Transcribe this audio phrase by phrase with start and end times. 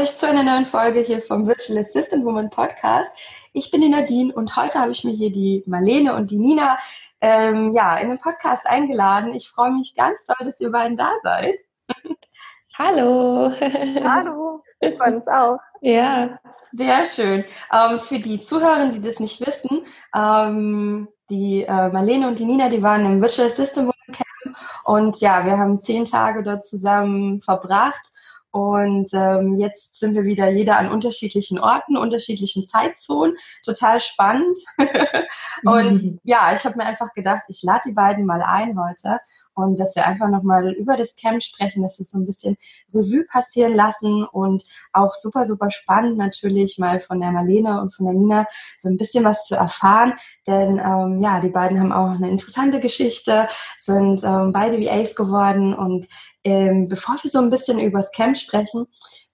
[0.00, 3.12] Euch zu einer neuen Folge hier vom Virtual Assistant Woman Podcast.
[3.52, 6.78] Ich bin die Nadine und heute habe ich mir hier die Marlene und die Nina
[7.20, 9.34] ähm, ja, in den Podcast eingeladen.
[9.34, 11.56] Ich freue mich ganz doll, dass ihr beiden da seid.
[12.78, 13.50] Hallo.
[13.60, 14.62] Hallo.
[14.80, 15.58] Wir freuen uns auch.
[15.82, 16.40] Ja.
[16.72, 17.44] Sehr schön.
[17.70, 19.82] Ähm, für die Zuhörer, die das nicht wissen,
[20.16, 25.44] ähm, die äh, Marlene und die Nina, die waren im Virtual System Camp und ja,
[25.44, 28.12] wir haben zehn Tage dort zusammen verbracht
[28.52, 33.36] und ähm, jetzt sind wir wieder jeder an unterschiedlichen Orten, unterschiedlichen Zeitzonen.
[33.64, 34.58] Total spannend.
[35.64, 36.20] und mhm.
[36.24, 39.20] ja, ich habe mir einfach gedacht, ich lade die beiden mal ein heute
[39.60, 42.56] und dass wir einfach nochmal über das Camp sprechen, dass wir so ein bisschen
[42.92, 48.06] Revue passieren lassen und auch super, super spannend natürlich mal von der Marlene und von
[48.06, 50.14] der Nina so ein bisschen was zu erfahren.
[50.46, 55.74] Denn ähm, ja, die beiden haben auch eine interessante Geschichte, sind ähm, beide VAs geworden
[55.74, 56.06] und
[56.44, 58.86] ähm, bevor wir so ein bisschen über das Camp sprechen,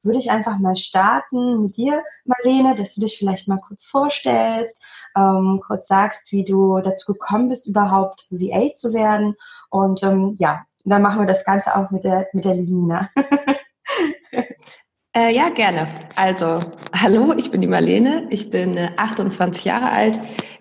[0.07, 4.83] würde ich einfach mal starten mit dir, Marlene, dass du dich vielleicht mal kurz vorstellst,
[5.17, 9.35] ähm, kurz sagst, wie du dazu gekommen bist, überhaupt VA zu werden.
[9.69, 13.11] Und ähm, ja, dann machen wir das Ganze auch mit der, mit der Nina.
[15.15, 15.89] äh, ja, gerne.
[16.15, 16.59] Also,
[16.95, 20.19] hallo, ich bin die Marlene, ich bin äh, 28 Jahre alt.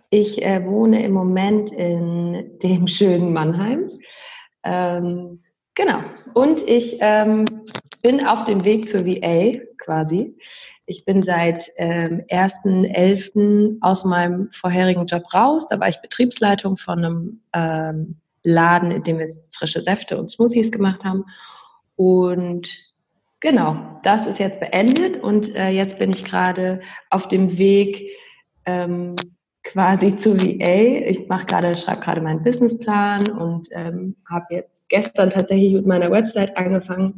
[0.10, 3.92] Ich äh, wohne im Moment in dem schönen Mannheim.
[4.64, 5.42] Ähm,
[5.76, 6.00] Genau.
[6.34, 7.46] Und ich ähm,
[8.06, 10.38] bin auf dem Weg zur VA quasi.
[10.86, 13.78] Ich bin seit ähm, 1.11.
[13.82, 15.68] aus meinem vorherigen Job raus.
[15.70, 20.72] Da war ich Betriebsleitung von einem ähm, Laden, in dem wir frische Säfte und Smoothies
[20.72, 21.26] gemacht haben.
[21.96, 22.70] Und
[23.40, 28.12] genau, das ist jetzt beendet und äh, jetzt bin ich gerade auf dem Weg,
[28.68, 29.16] ähm,
[29.64, 31.08] quasi zu VA.
[31.10, 36.12] Ich mache gerade, schreibe gerade meinen Businessplan und ähm, habe jetzt gestern tatsächlich mit meiner
[36.12, 37.18] Website angefangen.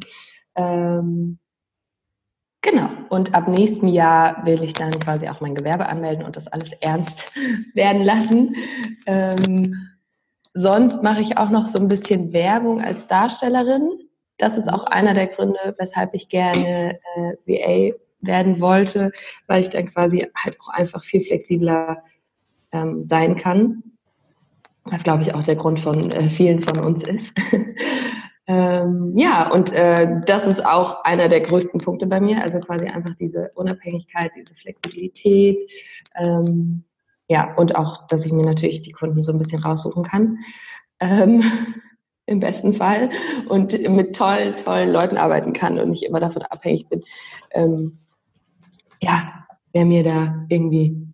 [0.57, 1.38] Ähm,
[2.62, 2.90] genau.
[3.09, 6.73] Und ab nächstem Jahr will ich dann quasi auch mein Gewerbe anmelden und das alles
[6.81, 7.31] ernst
[7.73, 8.56] werden lassen.
[9.06, 9.88] Ähm,
[10.53, 14.00] sonst mache ich auch noch so ein bisschen Werbung als Darstellerin.
[14.38, 19.12] Das ist auch einer der Gründe, weshalb ich gerne äh, VA werden wollte,
[19.47, 22.03] weil ich dann quasi halt auch einfach viel flexibler
[22.72, 23.84] ähm, sein kann.
[24.85, 27.31] Was, glaube ich, auch der Grund von äh, vielen von uns ist.
[28.47, 32.85] ähm, ja, und äh, das ist auch einer der größten Punkte bei mir, also quasi
[32.85, 35.58] einfach diese Unabhängigkeit, diese Flexibilität.
[36.16, 36.84] Ähm,
[37.28, 40.40] ja, und auch, dass ich mir natürlich die Kunden so ein bisschen raussuchen kann.
[41.00, 41.44] Ähm,
[42.30, 43.09] Im besten Fall.
[43.47, 47.02] Und mit tollen, tollen Leuten arbeiten kann und nicht immer davon abhängig bin.
[47.52, 48.00] Ähm,
[49.02, 51.08] ja, wer mir da irgendwie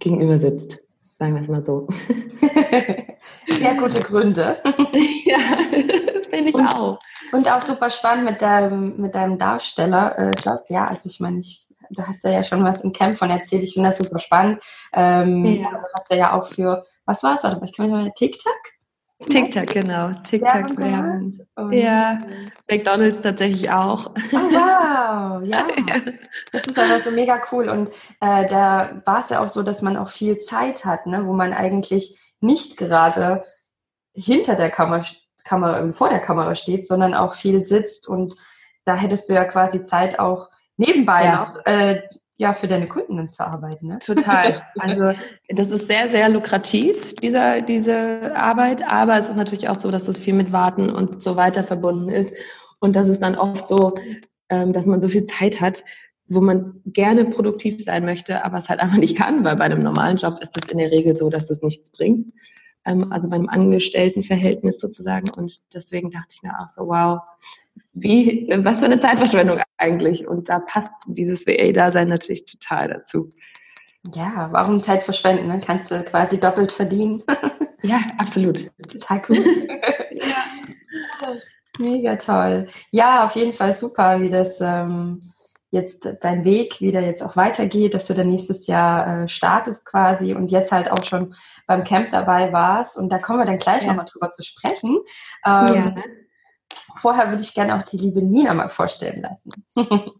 [0.00, 0.78] gegenüber sitzt
[1.20, 1.86] sagen wir es mal so.
[3.48, 4.56] Sehr gute Gründe.
[5.24, 5.38] ja,
[6.44, 6.98] finde ich und, auch.
[7.32, 10.18] Und auch super spannend mit deinem, mit deinem Darsteller.
[10.18, 10.32] Äh,
[10.68, 13.62] ja, also ich meine, ich, du hast ja schon was im Camp von erzählt.
[13.62, 14.62] Ich finde das super spannend.
[14.92, 15.70] Ähm, ja.
[15.70, 17.44] Du hast ja auch für, was war es?
[17.44, 18.60] Warte mal, ich kann mich mal, TikTok?
[19.28, 20.12] TikTok, genau.
[20.22, 21.72] TikTok Werbung.
[21.72, 22.20] Ja,
[22.70, 24.06] McDonalds tatsächlich auch.
[24.06, 25.66] Oh, wow, ja.
[26.52, 27.68] Das ist aber so mega cool.
[27.68, 27.90] Und
[28.20, 31.34] äh, da war es ja auch so, dass man auch viel Zeit hat, ne, wo
[31.34, 33.44] man eigentlich nicht gerade
[34.14, 35.04] hinter der Kamera,
[35.44, 38.08] Kamera, vor der Kamera steht, sondern auch viel sitzt.
[38.08, 38.34] Und
[38.84, 41.40] da hättest du ja quasi Zeit auch nebenbei ja.
[41.40, 42.02] noch äh,
[42.40, 43.88] ja, für deine Kunden zu arbeiten.
[43.88, 43.98] Ne?
[43.98, 44.62] Total.
[44.78, 45.18] Also
[45.48, 50.08] das ist sehr, sehr lukrativ, dieser, diese Arbeit, aber es ist natürlich auch so, dass
[50.08, 52.32] es viel mit Warten und so weiter verbunden ist.
[52.78, 53.92] Und das ist dann oft so,
[54.48, 55.84] ähm, dass man so viel Zeit hat,
[56.28, 59.82] wo man gerne produktiv sein möchte, aber es halt einfach nicht kann, weil bei einem
[59.82, 62.32] normalen Job ist es in der Regel so, dass es nichts bringt.
[62.84, 65.30] Ähm, also beim Angestelltenverhältnis sozusagen.
[65.30, 67.20] Und deswegen dachte ich mir auch so, wow,
[67.92, 70.26] wie, was für eine Zeitverschwendung eigentlich.
[70.26, 73.28] Und da passt dieses VA-Dasein natürlich total dazu.
[74.14, 75.48] Ja, warum Zeit verschwenden?
[75.48, 75.60] Ne?
[75.64, 77.22] Kannst du quasi doppelt verdienen.
[77.82, 78.70] ja, absolut.
[78.90, 79.44] Total cool.
[80.12, 81.36] ja.
[81.78, 82.68] Mega toll.
[82.90, 85.32] Ja, auf jeden Fall super, wie das, ähm,
[85.70, 90.34] jetzt dein Weg wieder jetzt auch weitergeht, dass du dann nächstes Jahr äh, startest quasi
[90.34, 91.34] und jetzt halt auch schon
[91.66, 92.96] beim Camp dabei warst.
[92.96, 93.88] Und da kommen wir dann gleich ja.
[93.88, 94.98] nochmal drüber zu sprechen.
[95.46, 95.94] Ähm, ja.
[97.00, 99.50] Vorher würde ich gerne auch die liebe Nina mal vorstellen lassen.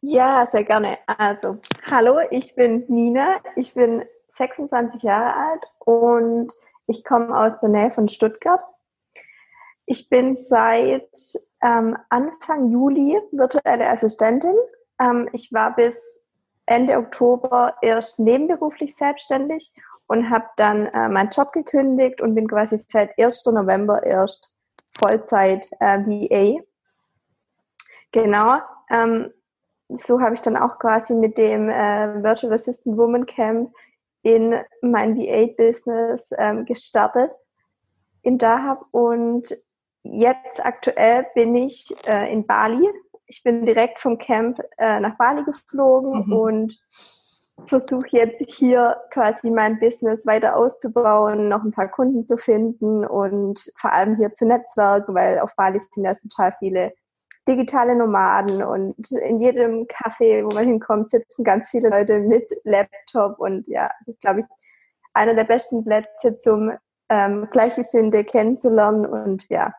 [0.00, 0.98] ja, sehr gerne.
[1.06, 1.58] Also,
[1.90, 3.36] hallo, ich bin Nina.
[3.54, 6.52] Ich bin 26 Jahre alt und
[6.86, 8.62] ich komme aus der Nähe von Stuttgart.
[9.86, 11.08] Ich bin seit
[11.62, 14.56] ähm, Anfang Juli virtuelle Assistentin.
[15.00, 16.26] Ähm, ich war bis
[16.66, 19.72] Ende Oktober erst nebenberuflich selbstständig
[20.08, 23.46] und habe dann äh, meinen Job gekündigt und bin quasi seit 1.
[23.46, 24.52] November erst
[24.90, 26.60] Vollzeit äh, VA.
[28.10, 28.58] Genau.
[28.90, 29.32] Ähm,
[29.88, 33.72] so habe ich dann auch quasi mit dem äh, Virtual Assistant Woman Camp
[34.22, 37.30] in mein VA-Business ähm, gestartet
[38.22, 39.56] in Dahab und
[40.12, 42.88] Jetzt aktuell bin ich äh, in Bali.
[43.26, 46.32] Ich bin direkt vom Camp äh, nach Bali geflogen mhm.
[46.32, 46.80] und
[47.66, 53.70] versuche jetzt hier quasi mein Business weiter auszubauen, noch ein paar Kunden zu finden und
[53.76, 56.92] vor allem hier zu netzwerken, weil auf Bali sind ja total viele
[57.48, 63.38] digitale Nomaden und in jedem Café, wo man hinkommt, sitzen ganz viele Leute mit Laptop
[63.38, 64.46] und ja, das ist, glaube ich,
[65.14, 66.72] einer der besten Plätze zum
[67.08, 69.72] ähm, Gleichgesinnte kennenzulernen und ja,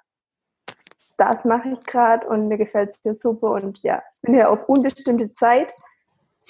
[1.18, 4.50] das mache ich gerade und mir gefällt es hier super und ja, ich bin hier
[4.50, 5.74] auf unbestimmte Zeit.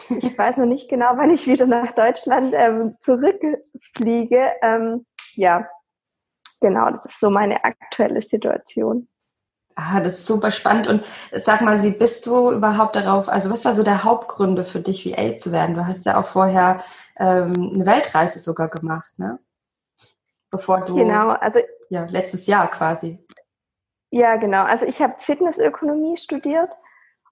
[0.10, 4.52] Ich weiß noch nicht genau, wann ich wieder nach Deutschland ähm, zurückfliege.
[4.62, 5.68] Ähm, ja,
[6.62, 9.08] genau, das ist so meine aktuelle Situation.
[9.80, 10.88] Ah, das ist super spannend.
[10.88, 13.30] Und sag mal, wie bist du überhaupt darauf?
[13.30, 15.76] Also, was war so der Hauptgründe für dich, VA zu werden?
[15.76, 16.84] Du hast ja auch vorher
[17.18, 19.40] ähm, eine Weltreise sogar gemacht, ne?
[20.50, 20.96] Bevor du.
[20.96, 21.60] Genau, also.
[21.90, 23.24] Ja, letztes Jahr quasi.
[24.10, 24.64] Ja, genau.
[24.64, 26.78] Also ich habe Fitnessökonomie studiert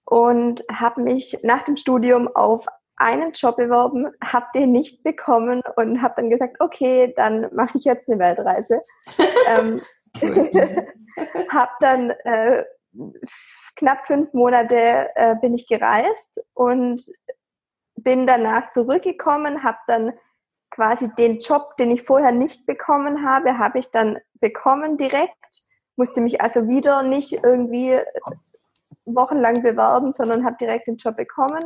[0.06, 2.66] und habe mich nach dem Studium auf
[2.98, 7.86] einen Job beworben, habe den nicht bekommen und habe dann gesagt, okay, dann mache ich
[7.86, 8.81] jetzt eine Weltreise.
[9.48, 9.81] ähm,
[11.51, 12.63] habe dann äh,
[13.75, 17.01] knapp fünf Monate äh, bin ich gereist und
[17.95, 20.13] bin danach zurückgekommen, habe dann
[20.69, 25.65] quasi den Job, den ich vorher nicht bekommen habe, habe ich dann bekommen direkt
[25.96, 28.00] musste mich also wieder nicht irgendwie
[29.06, 31.64] wochenlang bewerben, sondern habe direkt den Job bekommen.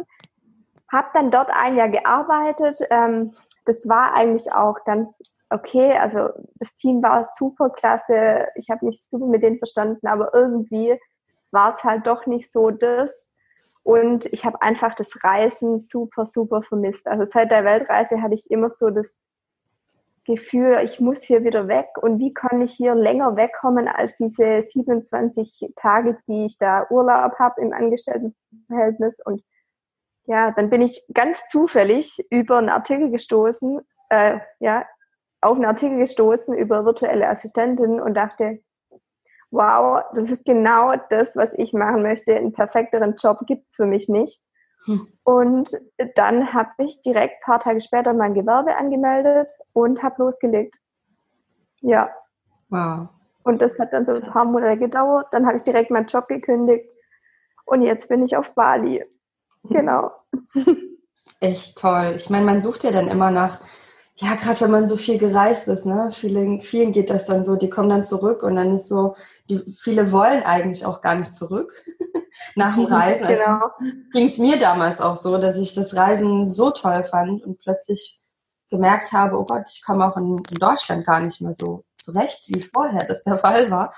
[0.91, 2.79] Habe dann dort ein Jahr gearbeitet.
[2.89, 3.33] Ähm,
[3.65, 5.93] das war eigentlich auch ganz okay.
[5.97, 8.47] Also das Team war super klasse.
[8.55, 10.99] Ich habe mich super mit denen verstanden, aber irgendwie
[11.51, 13.35] war es halt doch nicht so das.
[13.83, 17.07] Und ich habe einfach das Reisen super, super vermisst.
[17.07, 19.28] Also seit der Weltreise hatte ich immer so das
[20.29, 24.61] Gefühl, ich muss hier wieder weg und wie kann ich hier länger wegkommen als diese
[24.61, 29.19] 27 Tage, die ich da Urlaub habe im Angestelltenverhältnis.
[29.25, 29.43] Und
[30.25, 34.85] ja, dann bin ich ganz zufällig über einen Artikel gestoßen, äh, ja,
[35.41, 38.59] auf einen Artikel gestoßen über virtuelle Assistentinnen und dachte,
[39.49, 42.35] wow, das ist genau das, was ich machen möchte.
[42.35, 44.43] Einen perfekteren Job gibt's für mich nicht.
[44.85, 45.07] Hm.
[45.23, 45.71] Und
[46.15, 50.75] dann habe ich direkt ein paar Tage später mein Gewerbe angemeldet und habe losgelegt.
[51.81, 52.09] Ja.
[52.69, 53.09] Wow.
[53.43, 55.27] Und das hat dann so ein paar Monate gedauert.
[55.31, 56.89] Dann habe ich direkt meinen Job gekündigt.
[57.65, 59.03] Und jetzt bin ich auf Bali.
[59.63, 59.69] Hm.
[59.69, 60.11] Genau.
[61.39, 62.13] Echt toll.
[62.15, 63.61] Ich meine, man sucht ja dann immer nach
[64.21, 67.55] ja, gerade wenn man so viel gereist ist, ne, vielen, vielen geht das dann so,
[67.55, 69.15] die kommen dann zurück und dann ist so,
[69.49, 71.71] die, viele wollen eigentlich auch gar nicht zurück
[72.55, 73.25] nach dem mhm, Reisen.
[73.25, 73.69] Also genau.
[74.11, 78.21] ging es mir damals auch so, dass ich das Reisen so toll fand und plötzlich
[78.69, 82.43] gemerkt habe, oh Gott, ich komme auch in, in Deutschland gar nicht mehr so zurecht,
[82.47, 83.95] wie vorher das der Fall war.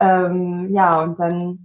[0.00, 1.62] Ähm, ja, und dann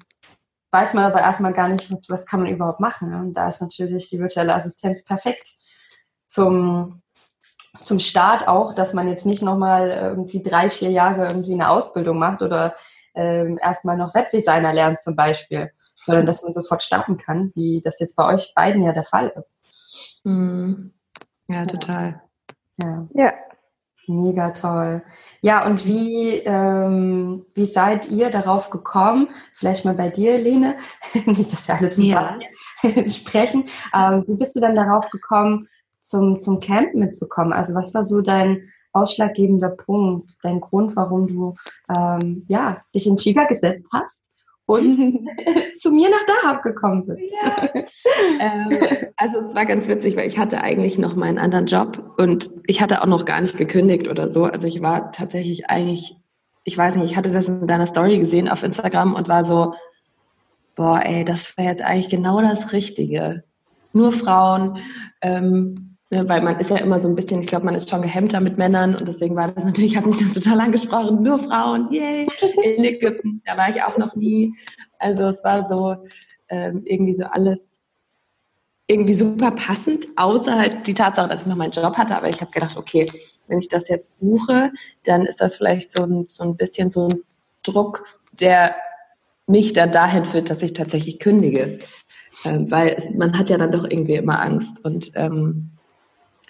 [0.72, 3.10] weiß man aber erstmal gar nicht, was, was kann man überhaupt machen.
[3.10, 3.20] Ne?
[3.20, 5.56] Und da ist natürlich die virtuelle Assistenz perfekt
[6.28, 7.02] zum
[7.78, 12.18] zum Start auch, dass man jetzt nicht nochmal irgendwie drei, vier Jahre irgendwie eine Ausbildung
[12.18, 12.76] macht oder
[13.16, 18.00] ähm, erstmal noch Webdesigner lernt zum Beispiel, sondern dass man sofort starten kann, wie das
[18.00, 20.22] jetzt bei euch beiden ja der Fall ist.
[20.24, 20.92] Mhm.
[21.48, 22.22] Ja, total.
[22.82, 23.08] Ja.
[23.14, 23.34] ja.
[24.08, 25.04] Mega toll.
[25.42, 29.30] Ja, und wie, ähm, wie seid ihr darauf gekommen?
[29.54, 30.76] Vielleicht mal bei dir, Lene,
[31.26, 32.42] nicht, dass wir alle zusammen
[32.84, 33.08] ja.
[33.08, 33.66] sprechen.
[33.94, 35.68] Ähm, wie bist du dann darauf gekommen,
[36.06, 37.54] zum, zum Camp mitzukommen?
[37.54, 41.56] Also was war so dein ausschlaggebender Punkt, dein Grund, warum du
[41.94, 44.24] ähm, ja, dich in den Flieger gesetzt hast
[44.66, 44.96] und
[45.76, 47.28] zu mir nach Dahab gekommen bist.
[47.44, 47.70] Ja.
[48.40, 48.70] ähm,
[49.18, 52.82] also es war ganz witzig, weil ich hatte eigentlich noch meinen anderen Job und ich
[52.82, 54.46] hatte auch noch gar nicht gekündigt oder so.
[54.46, 56.16] Also ich war tatsächlich eigentlich,
[56.64, 59.74] ich weiß nicht, ich hatte das in deiner Story gesehen auf Instagram und war so,
[60.76, 63.44] boah, ey, das wäre jetzt eigentlich genau das Richtige.
[63.94, 64.78] Nur Frauen,
[65.22, 68.40] ähm, weil man ist ja immer so ein bisschen, ich glaube, man ist schon gehemmter
[68.40, 72.28] mit Männern und deswegen war das natürlich, hat mich das total angesprochen, nur Frauen, yay,
[72.64, 74.54] in Ägypten, da war ich auch noch nie.
[75.00, 75.96] Also es war so
[76.50, 77.80] ähm, irgendwie so alles
[78.88, 82.40] irgendwie super passend, außer halt die Tatsache, dass ich noch meinen Job hatte, aber ich
[82.40, 83.08] habe gedacht, okay,
[83.48, 84.72] wenn ich das jetzt buche,
[85.04, 87.22] dann ist das vielleicht so ein, so ein bisschen so ein
[87.64, 88.06] Druck,
[88.40, 88.76] der
[89.48, 91.80] mich dann dahin führt, dass ich tatsächlich kündige.
[92.44, 95.72] Ähm, weil man hat ja dann doch irgendwie immer Angst und ähm,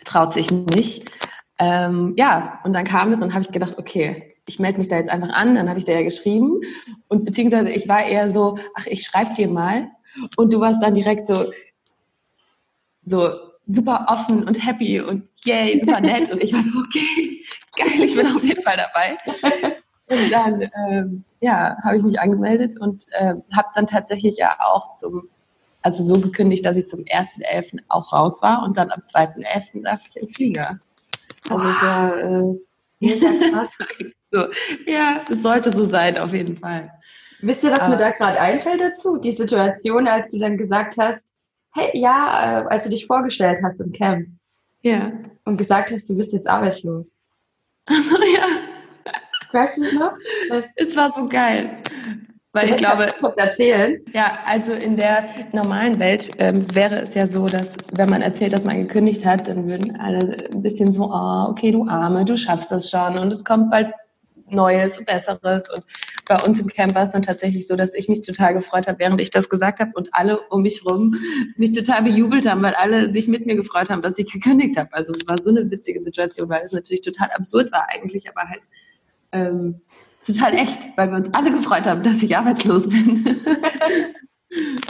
[0.05, 1.11] traut sich nicht.
[1.59, 4.97] Ähm, ja, und dann kam es und habe ich gedacht, okay, ich melde mich da
[4.97, 6.61] jetzt einfach an, dann habe ich da ja geschrieben
[7.07, 9.89] und beziehungsweise ich war eher so, ach, ich schreibe dir mal
[10.37, 11.51] und du warst dann direkt so,
[13.03, 13.29] so
[13.67, 17.43] super offen und happy und yay, super nett und ich war so, okay,
[17.77, 19.17] geil, ich bin auf jeden Fall dabei.
[20.07, 24.93] Und dann, ähm, ja, habe ich mich angemeldet und äh, habe dann tatsächlich ja auch
[24.93, 25.29] zum,
[25.85, 27.79] also so gekündigt, dass ich zum 1.11.
[27.89, 29.83] auch raus war und dann am 2.11.
[29.83, 30.79] darf ich im Flieger.
[31.47, 32.15] Also wow.
[32.17, 32.59] äh,
[32.99, 33.69] Mega krass.
[34.31, 34.47] so,
[34.87, 36.91] ja, es sollte so sein, auf jeden Fall.
[37.41, 39.17] Wisst ihr, was Aber, mir da gerade einfällt dazu?
[39.17, 41.23] Die Situation, als du dann gesagt hast,
[41.75, 44.27] hey, ja, äh, als du dich vorgestellt hast im Camp.
[44.81, 45.11] Ja.
[45.43, 47.05] Und gesagt hast, du bist jetzt arbeitslos.
[47.85, 48.47] Also, ja.
[49.51, 50.13] Weißt du noch?
[50.49, 51.77] Das es war so geil.
[52.55, 53.99] Weil ich glaube, erzählen.
[54.13, 58.53] Ja, also in der normalen Welt ähm, wäre es ja so, dass wenn man erzählt,
[58.53, 62.37] dass man gekündigt hat, dann würden alle ein bisschen so, oh, okay, du Arme, du
[62.37, 63.91] schaffst das schon und es kommt bald
[64.47, 65.63] Neues, Besseres.
[65.69, 65.83] Und
[66.29, 68.99] bei uns im Camp war es dann tatsächlich so, dass ich mich total gefreut habe,
[68.99, 71.15] während ich das gesagt habe und alle um mich rum
[71.57, 74.93] mich total bejubelt haben, weil alle sich mit mir gefreut haben, dass ich gekündigt habe.
[74.93, 78.47] Also es war so eine witzige Situation, weil es natürlich total absurd war eigentlich, aber
[78.47, 78.61] halt
[79.33, 79.81] ähm,
[80.25, 83.23] total echt, weil wir uns alle gefreut haben, dass ich arbeitslos bin.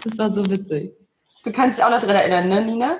[0.04, 0.94] das war so witzig.
[1.44, 2.98] Du kannst dich auch noch daran erinnern, ne, Nina?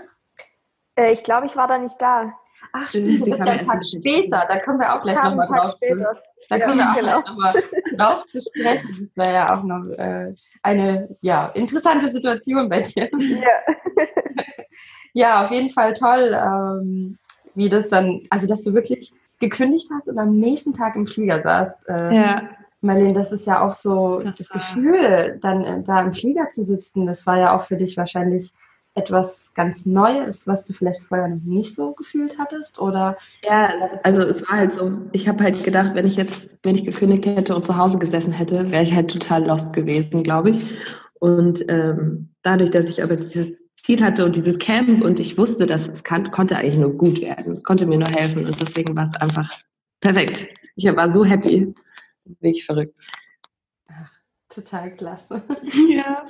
[0.96, 2.34] Äh, ich glaube, ich war da nicht da.
[2.74, 4.46] Ach, stimmt, das ist ja ein Tag später.
[4.48, 5.76] Da kommen wir auch gleich nochmal drauf.
[5.78, 6.22] Später.
[6.50, 7.12] Da kommen ja, wir auch genau.
[7.12, 7.64] gleich nochmal
[7.98, 9.12] drauf zu sprechen.
[9.16, 13.10] Das wäre ja auch noch äh, eine ja, interessante Situation bei dir.
[13.18, 14.06] Ja.
[15.14, 17.18] ja, auf jeden Fall toll, ähm,
[17.56, 21.42] wie das dann, also dass du wirklich gekündigt hast und am nächsten Tag im Flieger
[21.42, 21.90] saßt.
[21.90, 22.42] Äh, ja.
[22.82, 26.64] Marlene, das ist ja auch so das, das Gefühl, dann äh, da im Flieger zu
[26.64, 28.52] sitzen, das war ja auch für dich wahrscheinlich
[28.96, 32.80] etwas ganz Neues, was du vielleicht vorher noch nicht so gefühlt hattest?
[32.80, 33.70] Oder ja,
[34.04, 37.26] also es war halt so, ich habe halt gedacht, wenn ich jetzt, wenn ich gekündigt
[37.26, 40.76] hätte und zu Hause gesessen hätte, wäre ich halt total lost gewesen, glaube ich.
[41.20, 45.68] Und ähm, dadurch, dass ich aber dieses Ziel hatte und dieses Camp und ich wusste,
[45.68, 47.54] dass es kann, konnte eigentlich nur gut werden.
[47.54, 49.48] Es konnte mir nur helfen und deswegen war es einfach
[50.02, 50.48] perfekt.
[50.76, 51.72] Ich war so happy.
[52.26, 52.96] Wirklich verrückt.
[53.88, 54.12] Ach,
[54.50, 55.44] total klasse.
[55.90, 56.26] Ja.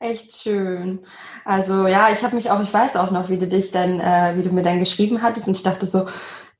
[0.00, 1.00] Echt schön.
[1.44, 4.34] Also ja, ich habe mich auch, ich weiß auch noch, wie du dich dann, äh,
[4.36, 6.06] wie du mir dann geschrieben hattest und ich dachte so,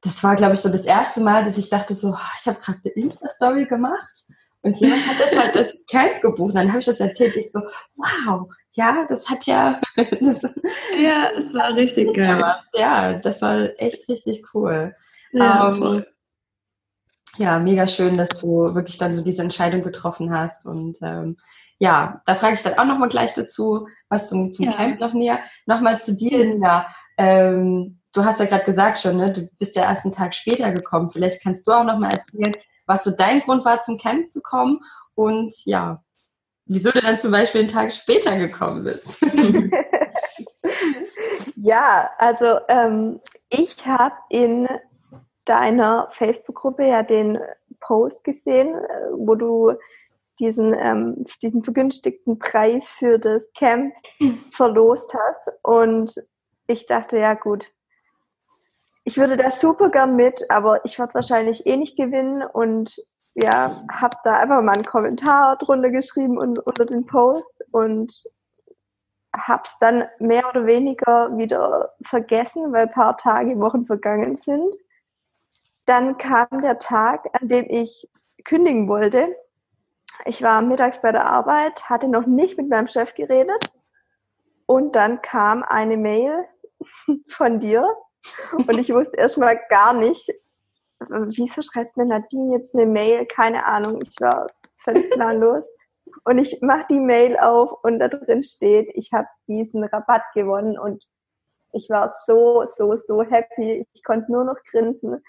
[0.03, 2.61] das war glaube ich so das erste Mal, dass ich dachte so, ah, ich habe
[2.61, 4.27] gerade eine Insta-Story gemacht
[4.63, 6.51] und jemand hat das halt das Camp gebucht.
[6.51, 7.61] Und dann habe ich das erzählt, ich so,
[7.97, 9.81] wow, ja, das hat ja.
[9.97, 10.43] Das,
[11.01, 12.41] ja, es war richtig geil.
[12.41, 12.71] Was.
[12.75, 14.95] Ja, das war echt richtig cool.
[15.33, 16.05] Ja, ähm,
[17.37, 20.67] ja, mega schön, dass du wirklich dann so diese Entscheidung getroffen hast.
[20.67, 21.37] Und ähm,
[21.79, 24.73] ja, da frage ich dann auch nochmal gleich dazu, was zum, zum ja.
[24.73, 25.41] Camp noch näher.
[25.67, 26.87] Nochmal zu dir, Nina.
[27.17, 30.71] Ähm, du hast ja gerade gesagt schon, ne, du bist ja erst einen Tag später
[30.73, 31.11] gekommen.
[31.11, 32.55] Vielleicht kannst du auch nochmal erzählen,
[32.87, 34.81] was so dein Grund war, zum Camp zu kommen.
[35.15, 36.03] Und ja,
[36.67, 39.19] wieso du dann zum Beispiel einen Tag später gekommen bist.
[41.57, 44.69] ja, also ähm, ich habe in
[45.45, 47.39] deiner Facebook-Gruppe ja den
[47.81, 49.73] Post gesehen, äh, wo du
[50.39, 53.95] diesen, ähm, diesen vergünstigten Preis für das Camp
[54.53, 55.51] verlost hast.
[55.63, 56.15] Und
[56.67, 57.65] ich dachte, ja gut,
[59.05, 62.97] ich würde da super gern mit, aber ich werde wahrscheinlich eh nicht gewinnen und
[63.35, 68.13] ja, habe da einfach mal einen Kommentar drunter geschrieben und, unter den Post und
[69.37, 74.75] habe es dann mehr oder weniger wieder vergessen, weil ein paar Tage, Wochen vergangen sind.
[75.87, 78.09] Dann kam der Tag, an dem ich
[78.45, 79.35] kündigen wollte.
[80.25, 83.73] Ich war mittags bei der Arbeit, hatte noch nicht mit meinem Chef geredet
[84.67, 86.47] und dann kam eine Mail
[87.29, 87.85] von dir
[88.53, 90.33] und ich wusste erstmal gar nicht,
[91.01, 93.27] wieso schreibt mir Nadine jetzt eine Mail?
[93.27, 94.47] Keine Ahnung, ich war
[94.79, 95.69] völlig planlos.
[96.25, 100.79] Und ich mache die Mail auf und da drin steht, ich habe diesen Rabatt gewonnen
[100.79, 101.03] und
[101.73, 103.87] ich war so, so, so happy.
[103.93, 105.23] Ich konnte nur noch grinsen.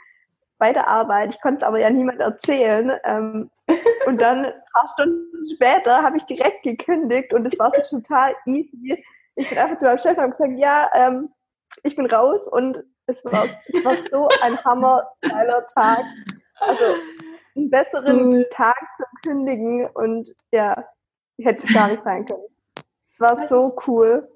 [0.58, 1.34] bei der Arbeit.
[1.34, 2.98] Ich konnte es aber ja niemand erzählen.
[3.04, 3.50] Ähm,
[4.06, 8.36] und dann ein paar Stunden später habe ich direkt gekündigt und es war so total
[8.46, 9.04] easy.
[9.36, 11.28] Ich bin einfach zu meinem Chef und habe gesagt, ja, ähm,
[11.84, 16.04] ich bin raus und es war, es war so ein hammergeiler Tag.
[16.60, 16.86] Also
[17.56, 18.48] einen besseren cool.
[18.52, 20.84] Tag zum Kündigen und ja,
[21.38, 22.44] hätte es gar nicht sein können.
[23.14, 24.30] Es war so cool.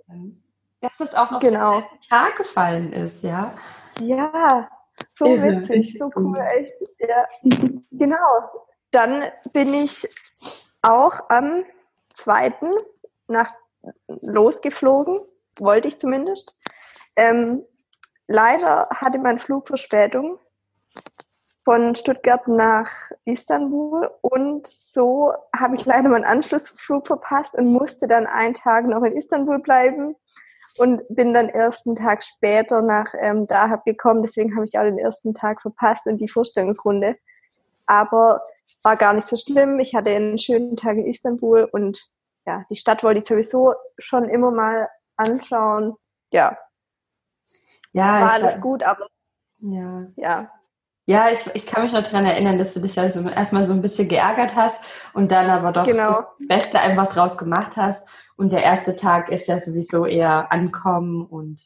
[0.82, 1.84] Dass das auch noch genau.
[2.10, 3.54] Tag gefallen ist, ja?
[4.02, 4.70] Ja,
[5.14, 6.38] so Irre, witzig, so cool, gut.
[6.38, 6.74] echt.
[7.00, 7.28] Ja.
[7.92, 8.66] genau.
[8.92, 10.08] Dann bin ich
[10.82, 11.66] auch am
[12.14, 12.72] zweiten
[13.28, 13.54] nach
[14.08, 15.20] losgeflogen,
[15.60, 16.56] wollte ich zumindest.
[17.18, 17.66] Ähm,
[18.30, 20.40] leider hatte mein Flug Verspätung
[21.66, 22.90] von Stuttgart nach
[23.26, 29.04] Istanbul und so habe ich leider meinen Anschlussflug verpasst und musste dann einen Tag noch
[29.04, 30.16] in Istanbul bleiben
[30.78, 34.22] und bin dann ersten Tag später nach ähm, Dahab gekommen.
[34.22, 37.18] Deswegen habe ich auch den ersten Tag verpasst und die Vorstellungsrunde.
[37.88, 38.42] Aber
[38.84, 39.80] war gar nicht so schlimm.
[39.80, 42.00] Ich hatte einen schönen Tag in Istanbul und
[42.46, 45.96] ja, die Stadt wollte ich sowieso schon immer mal anschauen.
[46.32, 46.58] Ja,
[47.94, 49.08] ja, war alles gut, aber
[49.60, 50.08] ja.
[50.16, 50.52] ja.
[51.06, 53.82] Ja, ich, ich kann mich noch daran erinnern, dass du dich also erstmal so ein
[53.82, 54.78] bisschen geärgert hast
[55.14, 56.10] und dann aber doch genau.
[56.10, 58.08] das Beste einfach draus gemacht hast.
[58.38, 61.62] Und der erste Tag ist ja sowieso eher ankommen und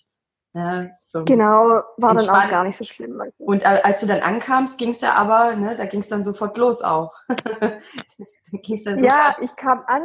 [0.53, 1.25] ne, so.
[1.25, 3.21] Genau, war dann auch gar nicht so schlimm.
[3.37, 6.57] Und als du dann ankamst, ging es ja aber, ne, da ging es dann sofort
[6.57, 7.13] los auch.
[8.95, 10.03] ja, ich kam an,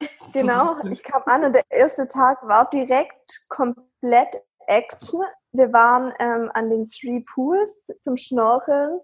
[0.32, 4.28] genau, ich kam an und der erste Tag war direkt komplett
[4.68, 5.20] Action.
[5.56, 9.00] Wir waren ähm, an den Three Pools zum Schnorcheln,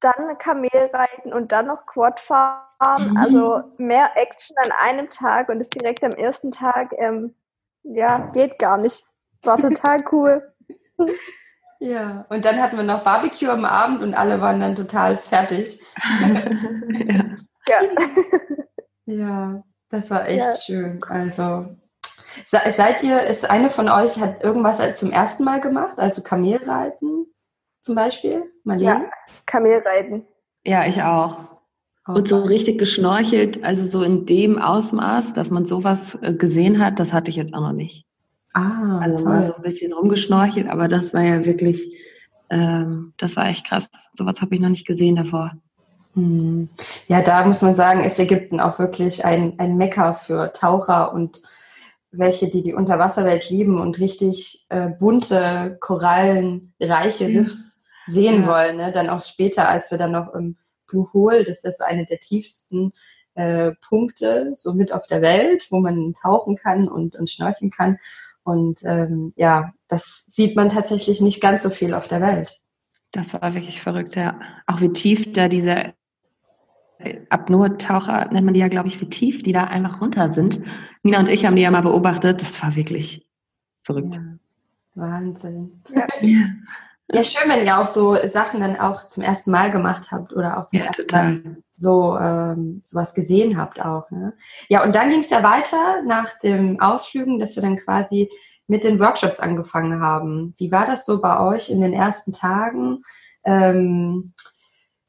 [0.00, 3.10] dann Kamelreiten und dann noch Quadfahren.
[3.10, 3.16] Mhm.
[3.16, 7.34] Also mehr Action an einem Tag und das direkt am ersten Tag, ähm,
[7.82, 9.04] ja, geht gar nicht.
[9.42, 10.52] War total cool.
[11.80, 15.82] Ja, und dann hatten wir noch Barbecue am Abend und alle waren dann total fertig.
[17.66, 17.82] ja.
[17.82, 17.82] ja.
[19.06, 20.56] Ja, das war echt ja.
[20.56, 21.04] schön.
[21.04, 21.76] Also
[22.44, 25.98] Seid ihr, ist eine von euch, hat irgendwas zum ersten Mal gemacht?
[25.98, 27.26] Also Kamelreiten
[27.80, 28.50] zum Beispiel?
[28.64, 29.04] Marlene?
[29.04, 29.10] Ja,
[29.46, 30.24] Kamelreiten.
[30.64, 31.54] Ja, ich auch.
[32.06, 32.18] Okay.
[32.18, 36.98] Und so richtig geschnorchelt, also so in dem Ausmaß, dass man sowas äh, gesehen hat,
[36.98, 38.06] das hatte ich jetzt auch noch nicht.
[38.52, 39.32] Ah, also toll.
[39.32, 41.92] mal so ein bisschen rumgeschnorchelt, aber das war ja wirklich,
[42.50, 43.88] ähm, das war echt krass.
[44.12, 45.52] Sowas habe ich noch nicht gesehen davor.
[46.14, 46.68] Hm.
[47.08, 51.42] Ja, da muss man sagen, ist Ägypten auch wirklich ein, ein Mecker für Taucher und
[52.18, 57.38] welche, die die Unterwasserwelt lieben und richtig äh, bunte, korallenreiche mhm.
[57.38, 58.12] Riffs mhm.
[58.12, 58.46] sehen ja.
[58.48, 58.76] wollen.
[58.76, 58.92] Ne?
[58.92, 62.20] Dann auch später, als wir dann noch im Blue Hole, das ist so eine der
[62.20, 62.92] tiefsten
[63.34, 67.98] äh, Punkte, so mit auf der Welt, wo man tauchen kann und, und schnorcheln kann.
[68.44, 72.60] Und ähm, ja, das sieht man tatsächlich nicht ganz so viel auf der Welt.
[73.10, 74.38] Das war wirklich verrückt, ja.
[74.66, 75.94] Auch wie tief da diese
[77.28, 80.60] Apnoe-Taucher, nennt man die ja, glaube ich, wie tief die da einfach runter sind.
[81.02, 82.40] Nina und ich haben die ja mal beobachtet.
[82.40, 83.26] Das war wirklich
[83.82, 84.14] verrückt.
[84.14, 84.38] Ja,
[84.94, 85.82] Wahnsinn.
[85.90, 86.06] Ja.
[87.12, 87.22] ja.
[87.22, 90.66] schön, wenn ihr auch so Sachen dann auch zum ersten Mal gemacht habt oder auch
[90.66, 91.32] zum ja, ersten total.
[91.32, 94.10] Mal so ähm, sowas gesehen habt auch.
[94.10, 94.32] Ne?
[94.68, 98.30] Ja, und dann ging es ja weiter nach dem Ausflügen, dass wir dann quasi
[98.66, 100.54] mit den Workshops angefangen haben.
[100.56, 103.02] Wie war das so bei euch in den ersten Tagen?
[103.44, 104.32] Ähm,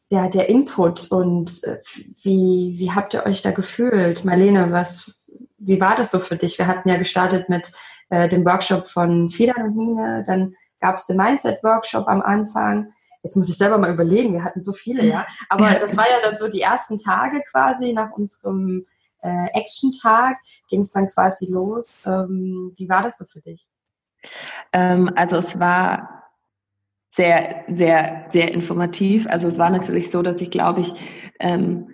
[0.10, 1.82] ja, der Input und äh,
[2.22, 4.24] wie, wie habt ihr euch da gefühlt?
[4.24, 5.26] Marlene, was,
[5.58, 6.58] wie war das so für dich?
[6.58, 7.72] Wir hatten ja gestartet mit
[8.10, 12.94] äh, dem Workshop von Fidan und Nine, dann gab es den Mindset-Workshop am Anfang.
[13.24, 15.26] Jetzt muss ich selber mal überlegen, wir hatten so viele, ja.
[15.50, 18.86] Aber das war ja dann so die ersten Tage quasi nach unserem
[19.22, 20.38] äh, Action-Tag,
[20.70, 22.06] ging es dann quasi los.
[22.06, 23.68] Ähm, wie war das so für dich?
[24.72, 26.15] Ähm, also es war
[27.16, 29.26] sehr, sehr, sehr informativ.
[29.28, 30.94] Also es war natürlich so, dass ich glaube ich,
[31.40, 31.88] ähm,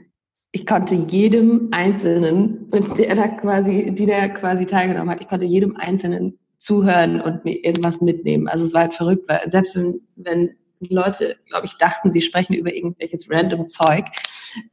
[0.52, 5.78] ich konnte jedem Einzelnen, der da quasi, die da quasi teilgenommen hat, ich konnte jedem
[5.78, 8.48] Einzelnen zuhören und mir irgendwas mitnehmen.
[8.48, 12.54] Also es war halt verrückt, weil selbst wenn, wenn Leute, glaube ich, dachten, sie sprechen
[12.54, 14.06] über irgendwelches random Zeug,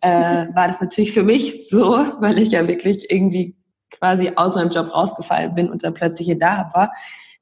[0.01, 0.09] äh,
[0.55, 1.83] war das natürlich für mich so,
[2.21, 3.55] weil ich ja wirklich irgendwie
[3.91, 6.91] quasi aus meinem Job rausgefallen bin und dann plötzlich hier da war,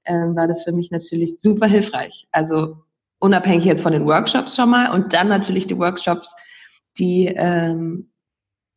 [0.05, 2.27] äh, war das für mich natürlich super hilfreich.
[2.33, 2.77] Also
[3.27, 6.35] unabhängig jetzt von den Workshops schon mal und dann natürlich die Workshops,
[6.99, 8.11] die, ähm,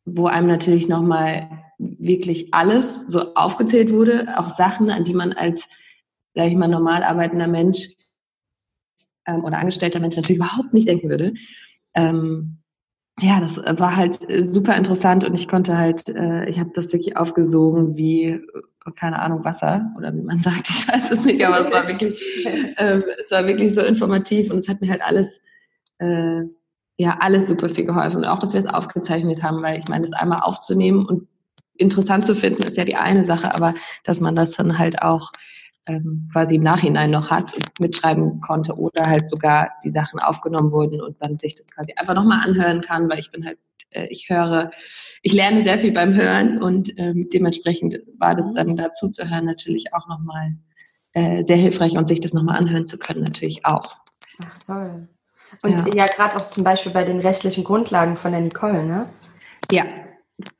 [0.04, 5.66] wo einem natürlich nochmal wirklich alles so aufgezählt wurde, auch Sachen, an die man als,
[6.34, 7.88] sage ich mal, normal arbeitender Mensch
[9.26, 11.34] ähm, oder angestellter Mensch natürlich überhaupt nicht denken würde.
[11.94, 12.58] Ähm,
[13.20, 16.92] ja, das war halt äh, super interessant und ich konnte halt, äh, ich habe das
[16.92, 18.40] wirklich aufgesogen wie,
[18.96, 22.20] keine Ahnung, Wasser oder wie man sagt, ich weiß es nicht, aber es war wirklich,
[22.76, 25.28] ähm, es war wirklich so informativ und es hat mir halt alles
[25.98, 26.42] äh,
[27.00, 28.18] ja alles super viel geholfen.
[28.18, 31.28] Und auch, dass wir es aufgezeichnet haben, weil ich meine, das einmal aufzunehmen und
[31.76, 35.32] interessant zu finden, ist ja die eine Sache, aber dass man das dann halt auch
[35.86, 40.72] ähm, quasi im Nachhinein noch hat und mitschreiben konnte oder halt sogar die Sachen aufgenommen
[40.72, 43.58] wurden und man sich das quasi einfach nochmal anhören kann, weil ich bin halt,
[43.90, 44.70] äh, ich höre,
[45.22, 49.44] ich lerne sehr viel beim Hören und ähm, dementsprechend war das dann dazu zu hören
[49.44, 50.54] natürlich auch nochmal
[51.12, 53.96] äh, sehr hilfreich und sich das nochmal anhören zu können natürlich auch.
[54.44, 55.08] Ach toll.
[55.62, 59.06] Und ja, ja gerade auch zum Beispiel bei den rechtlichen Grundlagen von der Nicole, ne?
[59.72, 59.84] Ja,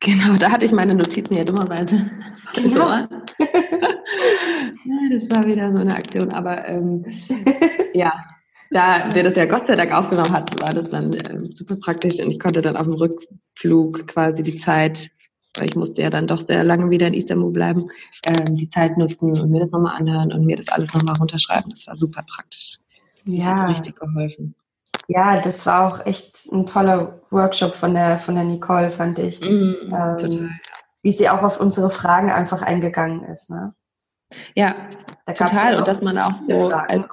[0.01, 2.11] Genau, da hatte ich meine Notizen ja dummerweise
[2.55, 2.89] genau.
[3.39, 7.05] das war wieder so eine Aktion, aber ähm,
[7.95, 8.13] ja,
[8.71, 12.21] da wir das ja Gott sei Dank aufgenommen hatten, war das dann äh, super praktisch
[12.21, 15.11] und ich konnte dann auf dem Rückflug quasi die Zeit,
[15.57, 17.91] weil ich musste ja dann doch sehr lange wieder in Istanbul bleiben,
[18.27, 21.71] ähm, die Zeit nutzen und mir das nochmal anhören und mir das alles nochmal runterschreiben.
[21.71, 22.79] Das war super praktisch.
[23.27, 23.57] Das ja.
[23.57, 24.55] hat richtig geholfen.
[25.09, 29.41] Ja, das war auch echt ein toller Workshop von der, von der Nicole, fand ich.
[29.41, 30.51] Mm, ähm, total.
[31.03, 33.51] Wie sie auch auf unsere Fragen einfach eingegangen ist.
[33.51, 33.75] Ne?
[34.55, 34.77] Ja,
[35.27, 35.77] da total.
[35.77, 37.09] Und dass man auch so als,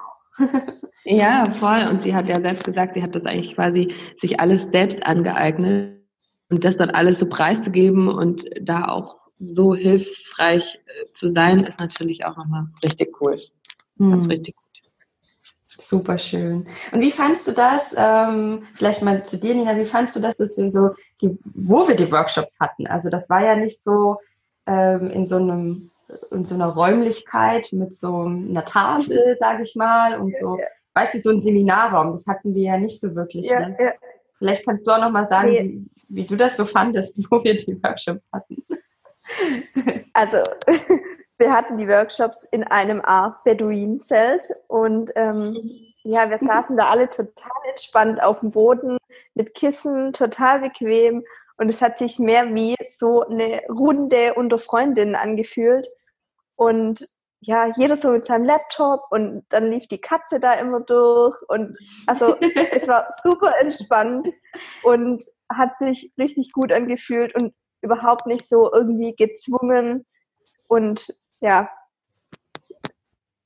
[1.04, 1.86] ja, voll.
[1.90, 5.98] Und sie hat ja selbst gesagt, sie hat das eigentlich quasi sich alles selbst angeeignet.
[6.50, 11.78] Und das dann alles so preiszugeben und da auch so hilfreich äh, zu sein, ist
[11.78, 13.38] natürlich auch nochmal richtig cool.
[13.98, 14.54] Ganz richtig
[15.80, 16.66] Super schön.
[16.90, 20.36] Und wie fandst du das, ähm, vielleicht mal zu dir, Nina, wie fandst du das,
[20.36, 20.90] dass wir so,
[21.22, 22.88] die, wo wir die Workshops hatten?
[22.88, 24.16] Also das war ja nicht so
[24.66, 25.90] ähm, in so einem
[26.30, 30.68] in so einer Räumlichkeit mit so einer Tafel, sage ich mal, und so, ja, ja.
[30.94, 33.48] weißt du, so ein Seminarraum, das hatten wir ja nicht so wirklich.
[33.48, 33.94] Ja, ne?
[34.38, 37.56] Vielleicht kannst du auch noch mal sagen, wie, wie du das so fandest, wo wir
[37.56, 38.62] die Workshops hatten.
[40.14, 40.38] Also
[41.38, 45.56] wir hatten die Workshops in einem Art Beduinenzelt und ähm,
[46.04, 48.96] ja, wir saßen da alle total entspannt auf dem Boden
[49.34, 51.24] mit Kissen, total bequem
[51.58, 55.88] und es hat sich mehr wie so eine Runde unter Freundinnen angefühlt
[56.56, 57.06] und
[57.40, 61.76] ja, jeder so mit seinem Laptop und dann lief die Katze da immer durch und
[62.06, 62.36] also
[62.72, 64.28] es war super entspannt
[64.82, 70.04] und hat sich richtig gut angefühlt und überhaupt nicht so irgendwie gezwungen
[70.66, 71.06] und
[71.40, 71.70] ja,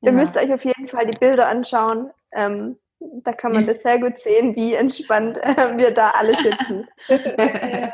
[0.01, 0.13] ihr ja.
[0.13, 2.11] müsst euch auf jeden Fall die Bilder anschauen.
[2.33, 2.79] Ähm,
[3.23, 6.89] da kann man das sehr gut sehen, wie entspannt äh, wir da alle sitzen.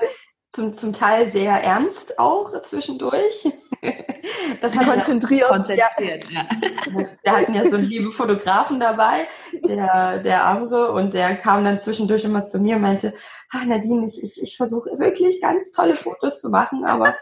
[0.51, 3.49] zum, zum Teil sehr ernst auch zwischendurch.
[4.61, 5.49] Das hat konzentriert.
[5.49, 6.49] konzentriert ja.
[7.23, 11.79] Wir hatten ja so einen lieben Fotografen dabei, der, der Amre, und der kam dann
[11.79, 13.15] zwischendurch immer zu mir und meinte,
[13.53, 17.15] ah, Nadine, ich, ich, ich versuche wirklich ganz tolle Fotos zu machen, aber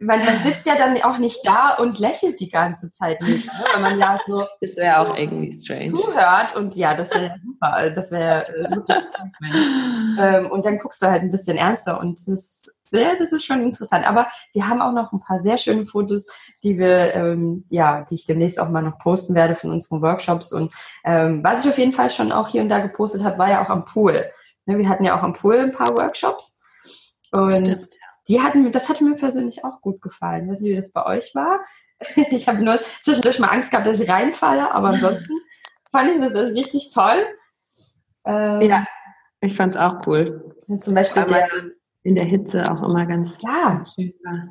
[0.00, 3.52] man, man sitzt ja dann auch nicht da und lächelt die ganze Zeit nicht, ne?
[3.72, 5.86] weil man ja so das wäre auch irgendwie strange.
[5.86, 11.22] zuhört und ja, das wäre super, das wäre äh, ähm, und dann guckst du halt
[11.22, 14.06] ein bisschen ernster und das, ja, das ist schon interessant.
[14.06, 16.26] Aber wir haben auch noch ein paar sehr schöne Fotos,
[16.62, 20.52] die wir, ähm, ja, die ich demnächst auch mal noch posten werde von unseren Workshops
[20.52, 20.72] und
[21.04, 23.64] ähm, was ich auf jeden Fall schon auch hier und da gepostet habe, war ja
[23.64, 24.24] auch am Pool.
[24.66, 26.60] Ne, wir hatten ja auch am Pool ein paar Workshops
[27.32, 30.50] und Stimmt die hatten, das hatte mir persönlich auch gut gefallen.
[30.50, 31.60] Weißt du, wie das bei euch war?
[32.30, 35.32] Ich habe nur zwischendurch mal Angst gehabt, dass ich reinfalle, aber ansonsten
[35.90, 37.24] fand ich das richtig toll.
[38.24, 38.86] Ähm, ja,
[39.40, 40.54] ich fand es auch cool.
[40.80, 41.48] Zum Beispiel der,
[42.02, 44.48] in der Hitze auch immer ganz, ja, ganz schön war.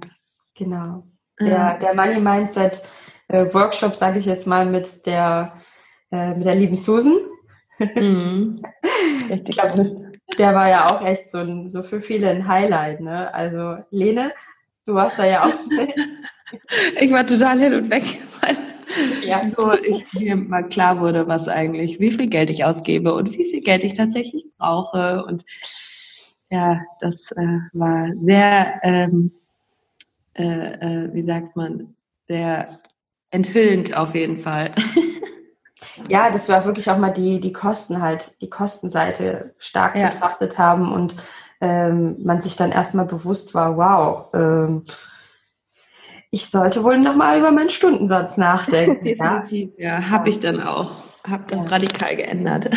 [0.56, 1.08] Genau.
[1.40, 2.82] Der, der Money Mindset
[3.28, 5.54] äh, Workshop, sage ich jetzt mal, mit der,
[6.12, 7.18] äh, mit der lieben Susan.
[7.96, 8.62] Mhm.
[9.30, 10.03] ich glaube,
[10.38, 13.02] der war ja auch echt so, ein, so für viele ein Highlight.
[13.02, 13.34] Ne?
[13.34, 14.32] Also Lene,
[14.86, 15.54] du warst da ja auch.
[17.00, 18.04] ich war total hin und weg,
[19.26, 19.42] ja.
[19.50, 23.50] so ich, mir mal klar wurde, was eigentlich, wie viel Geld ich ausgebe und wie
[23.50, 25.26] viel Geld ich tatsächlich brauche.
[25.26, 25.44] Und
[26.50, 29.32] ja, das äh, war sehr, ähm,
[30.36, 31.96] äh, äh, wie sagt man,
[32.28, 32.80] sehr
[33.32, 34.72] enthüllend auf jeden Fall.
[36.10, 40.10] ja, dass wir wirklich auch mal die, die Kosten halt, die Kostenseite stark ja.
[40.10, 41.16] betrachtet haben und
[41.62, 44.84] ähm, man sich dann erstmal bewusst war, wow, ähm,
[46.30, 49.04] ich sollte wohl nochmal über meinen Stundensatz nachdenken.
[49.06, 51.04] Definitiv, ja, ja habe ich dann auch.
[51.26, 51.66] Habe das ja.
[51.66, 52.70] radikal geändert.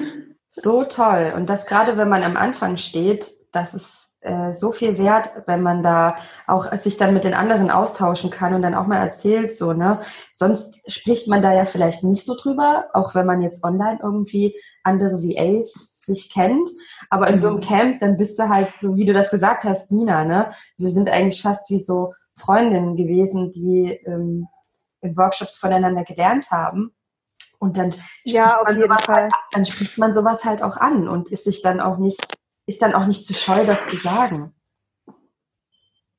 [0.50, 1.32] so toll.
[1.36, 5.62] Und das gerade, wenn man am Anfang steht, das ist äh, so viel wert, wenn
[5.62, 9.56] man da auch sich dann mit den anderen austauschen kann und dann auch mal erzählt,
[9.56, 10.00] so, ne?
[10.32, 14.56] Sonst spricht man da ja vielleicht nicht so drüber, auch wenn man jetzt online irgendwie
[14.82, 16.68] andere VAs sich kennt.
[17.08, 17.62] Aber in so einem mhm.
[17.62, 20.52] Camp, dann bist du halt so, wie du das gesagt hast, Nina, ne?
[20.76, 24.48] Wir sind eigentlich fast wie so Freundinnen gewesen, die ähm,
[25.00, 26.92] in Workshops voneinander gelernt haben.
[27.58, 29.22] Und dann ja, auf jeden Fall.
[29.22, 32.20] Halt, dann spricht man sowas halt auch an und ist sich dann auch nicht,
[32.66, 34.54] ist dann auch nicht zu scheu, das zu sagen.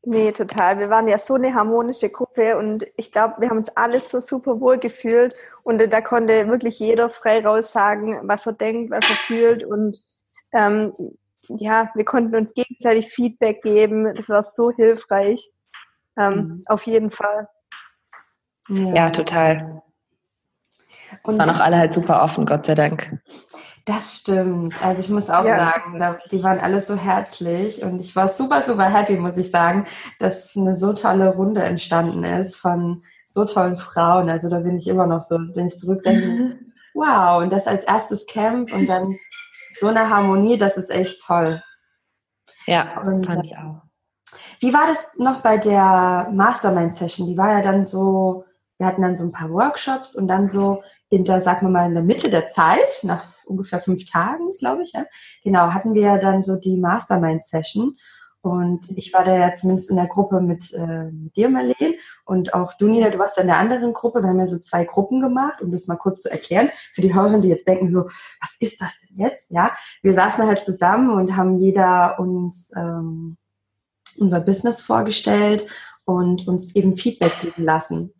[0.04, 0.80] Nee, total.
[0.80, 4.19] Wir waren ja so eine harmonische Gruppe und ich glaube, wir haben uns alles so
[4.19, 9.08] super wohl gefühlt und da konnte wirklich jeder frei raus sagen, was er denkt, was
[9.08, 9.97] er fühlt und
[10.54, 10.91] ähm,
[11.49, 14.13] ja, wir konnten uns gegenseitig Feedback geben.
[14.15, 15.49] Das war so hilfreich.
[16.17, 16.63] Ähm, mhm.
[16.67, 17.47] Auf jeden Fall.
[18.69, 19.82] Ja, ja total.
[21.24, 23.19] Und waren auch alle halt super offen, Gott sei Dank.
[23.86, 24.82] Das stimmt.
[24.82, 25.58] Also ich muss auch ja.
[25.58, 29.86] sagen, die waren alle so herzlich und ich war super, super happy, muss ich sagen,
[30.19, 34.30] dass eine so tolle Runde entstanden ist von so tollen Frauen.
[34.30, 36.60] Also da bin ich immer noch so, wenn ich zurückdenke,
[36.93, 39.17] wow, und das als erstes Camp und dann
[39.80, 41.63] so eine Harmonie, das ist echt toll.
[42.67, 43.82] Ja, und, fand ich auch.
[44.60, 47.28] Wie war das noch bei der Mastermind-Session?
[47.28, 48.45] Die war ja dann so,
[48.78, 51.88] wir hatten dann so ein paar Workshops und dann so in der, sagen wir mal,
[51.88, 55.06] in der Mitte der Zeit, nach ungefähr fünf Tagen, glaube ich, ja,
[55.43, 57.97] genau, hatten wir ja dann so die Mastermind-Session.
[58.39, 61.95] Und ich war da ja zumindest in der Gruppe mit, äh, mit dir, Marlene,
[62.26, 64.24] und auch du, Nina, du warst in der anderen Gruppe.
[64.24, 66.69] Wir haben ja so zwei Gruppen gemacht, um das mal kurz zu erklären.
[66.95, 68.06] Für die Hörerinnen, die jetzt denken so,
[68.39, 69.52] was ist das denn jetzt?
[69.52, 73.38] Ja, wir saßen halt zusammen und haben jeder uns ähm,
[74.17, 75.67] unser Business vorgestellt
[76.06, 78.13] und uns eben Feedback geben lassen.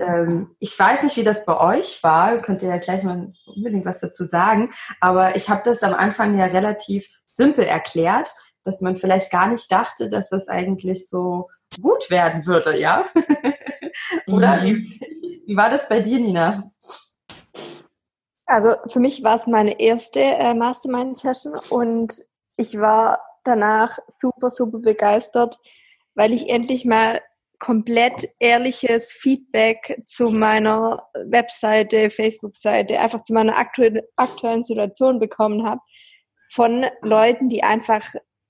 [0.00, 2.38] Ähm, ich weiß nicht, wie das bei euch war.
[2.38, 4.70] Könnt ihr ja gleich mal unbedingt was dazu sagen.
[5.00, 8.32] Aber ich habe das am Anfang ja relativ simpel erklärt
[8.64, 11.48] dass man vielleicht gar nicht dachte, dass das eigentlich so
[11.80, 13.04] gut werden würde, ja?
[14.26, 14.64] Oder mhm.
[14.64, 16.70] wie, wie, war das bei dir, Nina?
[18.46, 22.22] Also für mich war es meine erste äh, Mastermind-Session und
[22.56, 25.58] ich war danach super, super begeistert,
[26.14, 27.20] weil ich endlich mal
[27.60, 35.80] komplett ehrliches Feedback zu meiner Webseite, Facebook-Seite, einfach zu meiner aktuellen Situation bekommen habe
[36.50, 38.02] von Leuten, die einfach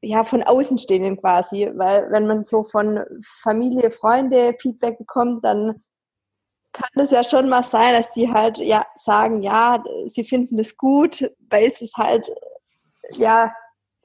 [0.03, 3.05] ja, von Außenstehenden quasi, weil wenn man so von
[3.43, 5.83] Familie, Freunde Feedback bekommt, dann
[6.73, 10.77] kann es ja schon mal sein, dass die halt ja sagen, ja, sie finden das
[10.77, 12.31] gut, weil es ist halt,
[13.11, 13.53] ja,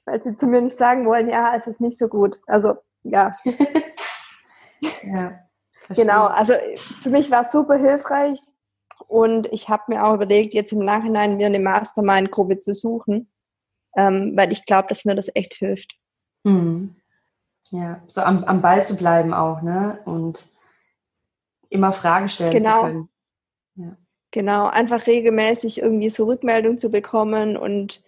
[0.06, 2.40] weil sie zu sagen wollen, ja, es ist nicht so gut.
[2.48, 3.32] Also, ja.
[5.04, 5.40] ja
[5.90, 6.54] genau, also
[7.02, 8.40] für mich war es super hilfreich
[9.08, 13.30] und ich habe mir auch überlegt, jetzt im Nachhinein mir eine Mastermind-Gruppe zu suchen
[13.96, 15.98] ähm, weil ich glaube, dass mir das echt hilft.
[16.44, 16.96] Mhm.
[17.72, 20.00] Ja, so am, am Ball zu bleiben auch, ne?
[20.06, 20.50] Und
[21.70, 22.82] immer Fragen stellen genau.
[22.82, 23.10] zu können.
[23.76, 23.98] Ja.
[24.32, 28.04] Genau, einfach regelmäßig irgendwie so Rückmeldung zu bekommen und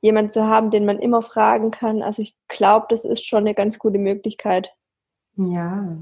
[0.00, 2.02] jemanden zu haben, den man immer fragen kann.
[2.02, 4.70] Also ich glaube, das ist schon eine ganz gute Möglichkeit.
[5.36, 5.96] Ja,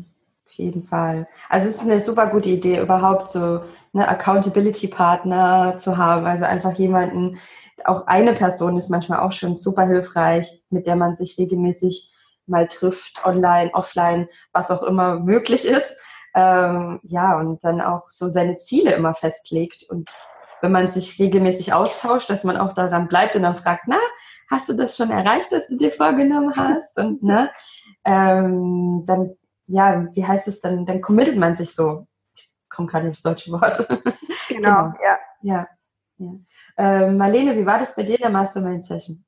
[0.47, 1.29] auf jeden Fall.
[1.49, 3.63] Also es ist eine super gute Idee, überhaupt so
[3.95, 6.27] eine Accountability-Partner zu haben.
[6.27, 7.39] Also einfach jemanden,
[7.85, 12.13] auch eine Person ist manchmal auch schon super hilfreich, mit der man sich regelmäßig
[12.47, 15.97] mal trifft, online, offline, was auch immer möglich ist.
[16.35, 19.85] Ähm, ja, und dann auch so seine Ziele immer festlegt.
[19.89, 20.11] Und
[20.61, 23.99] wenn man sich regelmäßig austauscht, dass man auch daran bleibt und dann fragt, na,
[24.51, 26.99] hast du das schon erreicht, was du dir vorgenommen hast?
[26.99, 27.51] Und ne,
[28.05, 29.37] ähm, dann,
[29.67, 32.07] ja, wie heißt es dann, dann committet man sich so.
[32.35, 33.87] Ich komme gerade ins deutsche Wort.
[34.49, 35.05] Genau, genau.
[35.05, 35.19] ja.
[35.43, 35.69] Ja.
[36.19, 36.33] ja.
[36.77, 39.25] Äh, Marlene, wie war das bei dir in der Mastermind-Session?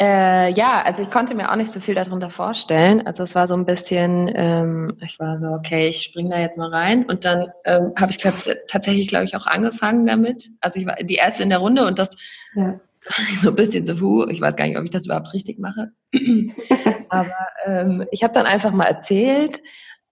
[0.00, 3.06] Äh, ja, also ich konnte mir auch nicht so viel darunter vorstellen.
[3.06, 6.58] Also es war so ein bisschen, ähm, ich war so, okay, ich springe da jetzt
[6.58, 7.04] mal rein.
[7.06, 8.34] Und dann ähm, habe ich glaub,
[8.68, 10.50] tatsächlich, glaube ich, auch angefangen damit.
[10.60, 12.16] Also ich war die erste in der Runde und das
[12.54, 12.80] ja.
[13.42, 15.90] so ein bisschen so, hu, ich weiß gar nicht, ob ich das überhaupt richtig mache.
[17.08, 19.60] Aber ähm, ich habe dann einfach mal erzählt,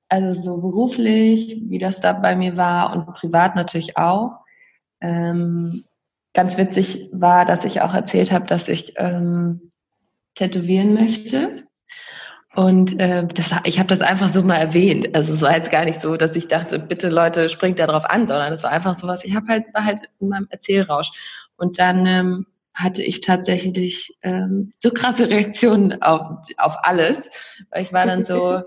[0.08, 4.32] also so beruflich, wie das da bei mir war und privat natürlich auch.
[5.00, 5.84] Ähm,
[6.34, 9.72] ganz witzig war, dass ich auch erzählt habe, dass ich ähm,
[10.34, 11.64] tätowieren möchte.
[12.54, 15.14] Und äh, das, ich habe das einfach so mal erwähnt.
[15.14, 18.04] Also es war jetzt gar nicht so, dass ich dachte, bitte Leute, springt da drauf
[18.04, 21.10] an, sondern es war einfach so was, ich habe halt, war halt in meinem Erzählrausch.
[21.56, 27.18] Und dann ähm, hatte ich tatsächlich ähm, so krasse Reaktionen auf, auf alles.
[27.70, 28.62] Weil ich war dann so,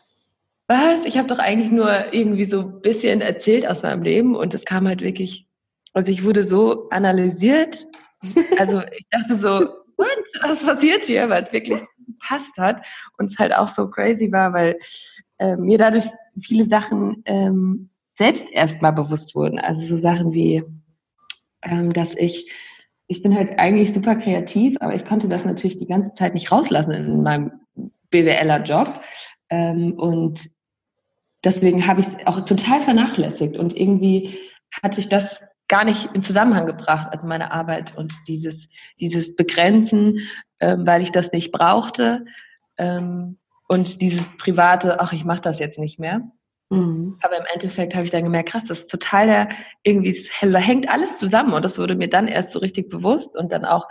[0.68, 1.04] was?
[1.04, 4.64] Ich habe doch eigentlich nur irgendwie so ein bisschen erzählt aus meinem Leben und es
[4.64, 5.46] kam halt wirklich
[5.92, 7.86] also ich wurde so analysiert.
[8.58, 10.18] Also ich dachte so, what?
[10.42, 11.28] was passiert hier?
[11.28, 12.84] Weil es wirklich gepasst hat
[13.18, 14.78] und es halt auch so crazy war, weil
[15.38, 16.06] äh, mir dadurch
[16.40, 19.58] viele Sachen ähm, selbst erstmal bewusst wurden.
[19.58, 20.62] Also so Sachen wie,
[21.62, 22.50] ähm, dass ich,
[23.12, 26.50] ich bin halt eigentlich super kreativ, aber ich konnte das natürlich die ganze Zeit nicht
[26.50, 27.52] rauslassen in meinem
[28.10, 29.02] BWLer-Job.
[29.50, 30.48] Ähm, und
[31.44, 34.38] deswegen habe ich es auch total vernachlässigt und irgendwie
[34.82, 38.66] hat sich das gar nicht in Zusammenhang gebracht, also meine Arbeit und dieses,
[38.98, 40.20] dieses Begrenzen,
[40.60, 42.24] ähm, weil ich das nicht brauchte
[42.78, 46.22] ähm, und dieses private, ach, ich mache das jetzt nicht mehr.
[46.72, 47.18] Mhm.
[47.20, 49.48] Aber im Endeffekt habe ich dann gemerkt, krass, das ist total der,
[49.82, 53.66] irgendwie, hängt alles zusammen und das wurde mir dann erst so richtig bewusst und dann
[53.66, 53.86] auch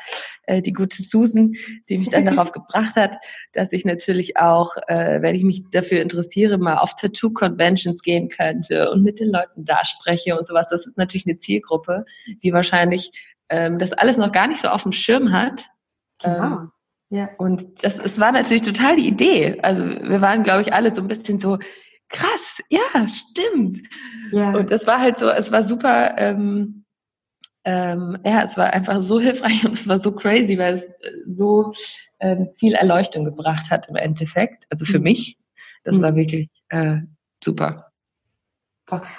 [0.47, 1.53] äh, die gute Susan,
[1.89, 3.17] die mich dann darauf gebracht hat,
[3.53, 8.89] dass ich natürlich auch, äh, wenn ich mich dafür interessiere, mal auf Tattoo-Conventions gehen könnte
[8.89, 10.67] und mit den Leuten da spreche und sowas.
[10.71, 12.05] Das ist natürlich eine Zielgruppe,
[12.41, 13.11] die wahrscheinlich
[13.49, 15.67] ähm, das alles noch gar nicht so auf dem Schirm hat.
[16.23, 16.71] Ähm,
[17.11, 17.29] ja.
[17.37, 19.59] Und das, es war natürlich total die Idee.
[19.61, 21.59] Also wir waren, glaube ich, alle so ein bisschen so,
[22.11, 23.81] krass, ja, stimmt.
[24.31, 24.53] Ja.
[24.53, 26.85] Und das war halt so, es war super, ähm,
[27.63, 31.17] ähm, ja, es war einfach so hilfreich und es war so crazy, weil es äh,
[31.27, 31.73] so
[32.19, 34.65] ähm, viel Erleuchtung gebracht hat im Endeffekt.
[34.69, 35.03] Also für mhm.
[35.03, 35.37] mich,
[35.83, 36.01] das mhm.
[36.01, 36.97] war wirklich äh,
[37.43, 37.87] super.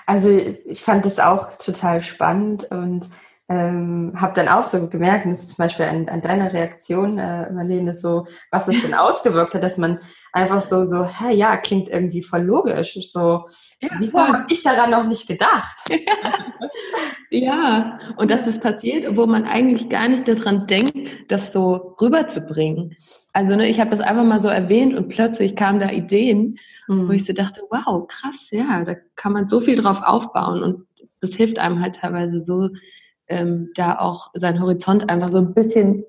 [0.07, 3.09] Also ich fand das auch total spannend und
[3.49, 7.19] ähm, habe dann auch so gemerkt, und das ist zum Beispiel an, an deiner Reaktion,
[7.19, 9.99] äh, Marlene, so, was es denn ausgewirkt hat, dass man
[10.33, 12.99] einfach so, so, hä, ja, klingt irgendwie voll logisch.
[13.03, 13.47] So,
[13.81, 15.91] ja, wieso habe ich daran noch nicht gedacht?
[17.31, 20.97] ja, und dass das passiert, obwohl man eigentlich gar nicht daran denkt,
[21.29, 22.97] das so rüberzubringen.
[23.35, 27.09] Also ne, ich habe das einfach mal so erwähnt und plötzlich kamen da Ideen, mhm.
[27.09, 30.87] wo ich so dachte, wow, krass, ja, da kann man so viel drauf aufbauen und
[31.21, 32.69] das hilft einem halt teilweise so,
[33.29, 36.05] ähm, da auch seinen Horizont einfach so ein bisschen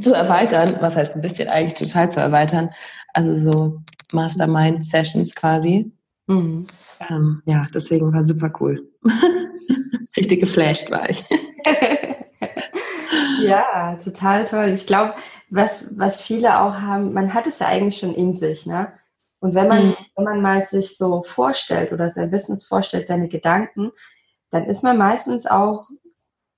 [0.00, 0.76] zu erweitern.
[0.80, 2.70] Was heißt ein bisschen eigentlich total zu erweitern?
[3.12, 5.90] Also so Mastermind-Sessions quasi.
[6.26, 6.66] Mhm.
[7.08, 8.88] Ähm, ja, deswegen war super cool.
[10.16, 11.24] Richtig geflasht war ich.
[13.42, 14.68] ja, total toll.
[14.68, 15.14] Ich glaube,
[15.50, 18.92] was, was viele auch haben, man hat es ja eigentlich schon in sich, ne?
[19.40, 19.96] Und wenn man, mhm.
[20.14, 23.90] wenn man mal sich so vorstellt oder sein Business vorstellt, seine Gedanken,
[24.50, 25.88] dann ist man meistens auch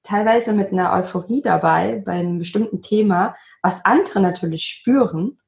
[0.02, 5.38] teilweise mit einer Euphorie dabei bei einem bestimmten Thema, was andere natürlich spüren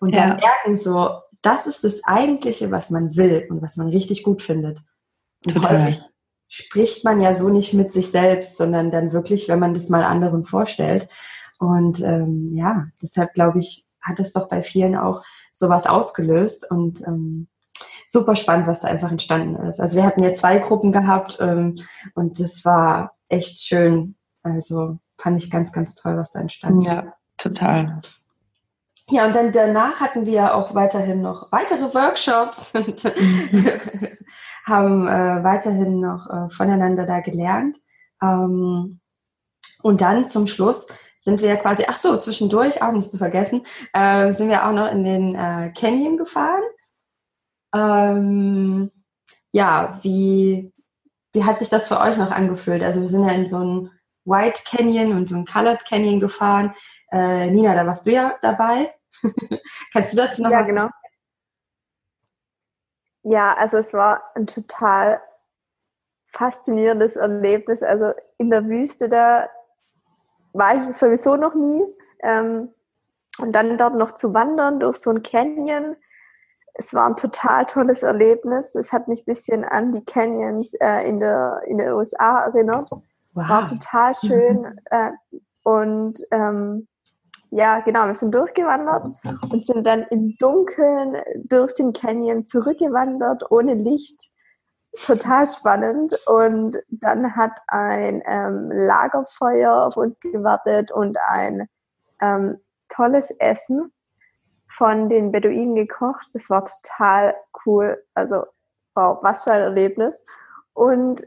[0.00, 0.28] und ja.
[0.28, 4.42] dann merken so, das ist das Eigentliche, was man will und was man richtig gut
[4.42, 4.80] findet.
[5.44, 5.82] Und Total.
[5.82, 6.00] häufig
[6.48, 10.04] spricht man ja so nicht mit sich selbst, sondern dann wirklich, wenn man das mal
[10.04, 11.08] anderen vorstellt.
[11.58, 17.00] Und ähm, ja, deshalb glaube ich, hat es doch bei vielen auch sowas ausgelöst und
[17.06, 17.48] ähm,
[18.06, 19.80] super spannend, was da einfach entstanden ist.
[19.80, 21.76] Also wir hatten ja zwei Gruppen gehabt ähm,
[22.14, 24.16] und das war echt schön.
[24.42, 26.86] Also fand ich ganz, ganz toll, was da entstanden ist.
[26.86, 28.00] Ja, total.
[29.08, 33.68] Ja, und dann danach hatten wir auch weiterhin noch weitere Workshops und mhm.
[34.64, 37.78] haben äh, weiterhin noch äh, voneinander da gelernt.
[38.22, 39.00] Ähm,
[39.82, 40.86] und dann zum Schluss
[41.18, 43.62] sind wir quasi, ach so, zwischendurch, auch nicht zu vergessen,
[43.92, 46.62] äh, sind wir auch noch in den äh, Canyon gefahren.
[47.74, 48.90] Ähm,
[49.52, 50.72] ja, wie,
[51.32, 52.82] wie hat sich das für euch noch angefühlt?
[52.82, 53.90] Also wir sind ja in so ein
[54.24, 56.74] White Canyon und so ein Colored Canyon gefahren.
[57.12, 58.90] Äh, Nina, da warst du ja dabei.
[59.92, 60.88] Kannst du dazu noch ja, was genau.
[63.22, 65.20] Ja, also es war ein total
[66.24, 67.82] faszinierendes Erlebnis.
[67.82, 69.48] Also in der Wüste, da
[70.54, 71.84] war ich sowieso noch nie.
[72.22, 72.70] Ähm,
[73.38, 75.96] und dann dort noch zu wandern durch so ein Canyon.
[76.74, 78.74] Es war ein total tolles Erlebnis.
[78.74, 82.90] Es hat mich ein bisschen an die Canyons äh, in, der, in den USA erinnert.
[83.34, 83.48] Wow.
[83.48, 84.80] War total schön.
[84.90, 85.10] äh,
[85.62, 86.88] und ähm,
[87.54, 89.08] ja, genau, wir sind durchgewandert
[89.50, 94.30] und sind dann im Dunkeln durch den Canyon zurückgewandert, ohne Licht.
[95.04, 96.18] Total spannend.
[96.26, 101.68] Und dann hat ein ähm, Lagerfeuer auf uns gewartet und ein
[102.22, 103.92] ähm, tolles Essen
[104.66, 106.26] von den Beduinen gekocht.
[106.32, 107.34] Das war total
[107.66, 108.02] cool.
[108.14, 108.44] Also,
[108.94, 110.24] wow, was für ein Erlebnis.
[110.72, 111.26] Und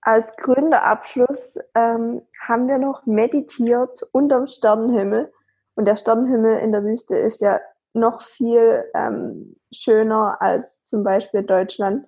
[0.00, 5.32] als Gründerabschluss ähm, haben wir noch meditiert unterm Sternenhimmel.
[5.74, 7.60] Und der Sternenhimmel in der Wüste ist ja
[7.92, 12.06] noch viel ähm, schöner als zum Beispiel Deutschland.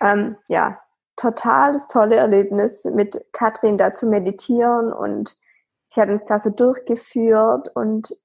[0.00, 0.78] Ähm, ja,
[1.16, 5.36] totales tolle Erlebnis mit Katrin da zu meditieren und
[5.88, 8.16] sie hat uns da so durchgeführt und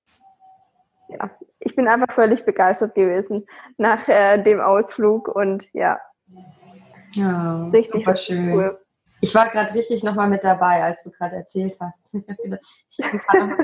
[1.10, 1.30] ja,
[1.60, 3.46] ich bin einfach völlig begeistert gewesen
[3.78, 6.00] nach äh, dem Ausflug und ja.
[7.12, 8.54] Ja, richtig super schön.
[8.54, 8.83] Cool.
[9.24, 12.14] Ich war gerade richtig nochmal mit dabei, als du gerade erzählt hast.
[12.14, 12.26] ich
[12.98, 13.58] bin gerade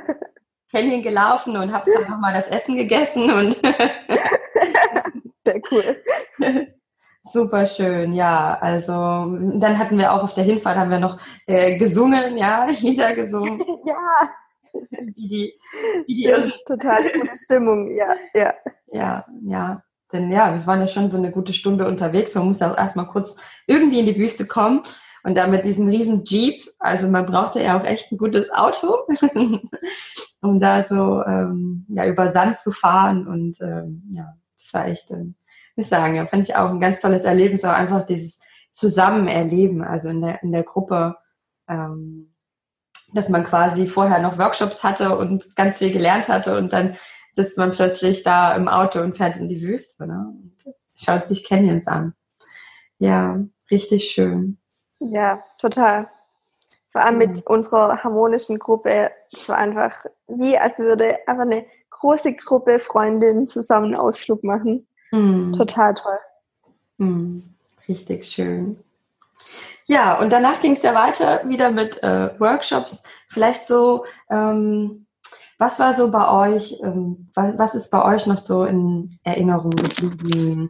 [0.72, 3.55] Canyon gelaufen und habe dann nochmal das Essen gegessen und
[5.43, 6.01] sehr cool.
[7.24, 8.57] Super schön, ja.
[8.62, 13.14] Also dann hatten wir auch auf der Hinfahrt haben wir noch äh, gesungen, ja, Lieder
[13.14, 13.62] gesungen.
[13.86, 14.30] ja.
[15.14, 15.60] Wie die,
[16.07, 18.53] wie die Stimmt, total gute Stimmung, ja, ja.
[18.88, 19.84] Ja, ja.
[20.14, 22.34] denn ja, wir waren ja schon so eine gute Stunde unterwegs.
[22.36, 23.36] Man muss auch erstmal kurz
[23.68, 24.84] irgendwie in die Wüste kommen.
[25.24, 28.99] Und da mit diesem riesen Jeep, also man brauchte ja auch echt ein gutes Auto,
[30.41, 33.28] um da so ähm, ja, über Sand zu fahren.
[33.28, 35.36] Und ähm, ja, das war echt, ähm,
[35.76, 38.39] ich sagen, ja, fand ich auch ein ganz tolles Erlebnis, auch einfach dieses
[38.72, 41.17] Zusammenerleben, also in der, in der Gruppe,
[41.67, 42.34] ähm,
[43.13, 46.95] dass man quasi vorher noch Workshops hatte und ganz viel gelernt hatte und dann
[47.32, 50.28] sitzt man plötzlich da im Auto und fährt in die Wüste ne?
[50.28, 52.13] und schaut sich Canyons an.
[52.97, 53.39] Ja,
[53.72, 54.57] richtig schön.
[54.99, 56.09] Ja, total.
[56.91, 59.11] Vor allem mit unserer harmonischen Gruppe.
[59.31, 64.87] Es war einfach wie, als würde einfach eine große Gruppe Freundinnen zusammen einen Ausflug machen.
[65.11, 65.53] Mhm.
[65.53, 66.19] Total toll.
[66.99, 67.43] Mhm.
[67.87, 68.83] Richtig schön.
[69.85, 73.01] Ja, und danach ging es ja weiter wieder mit äh, Workshops.
[73.27, 75.07] Vielleicht so, ähm,
[75.57, 80.69] was war so bei euch, ähm, was, ist bei euch noch so in Erinnerung geblieben?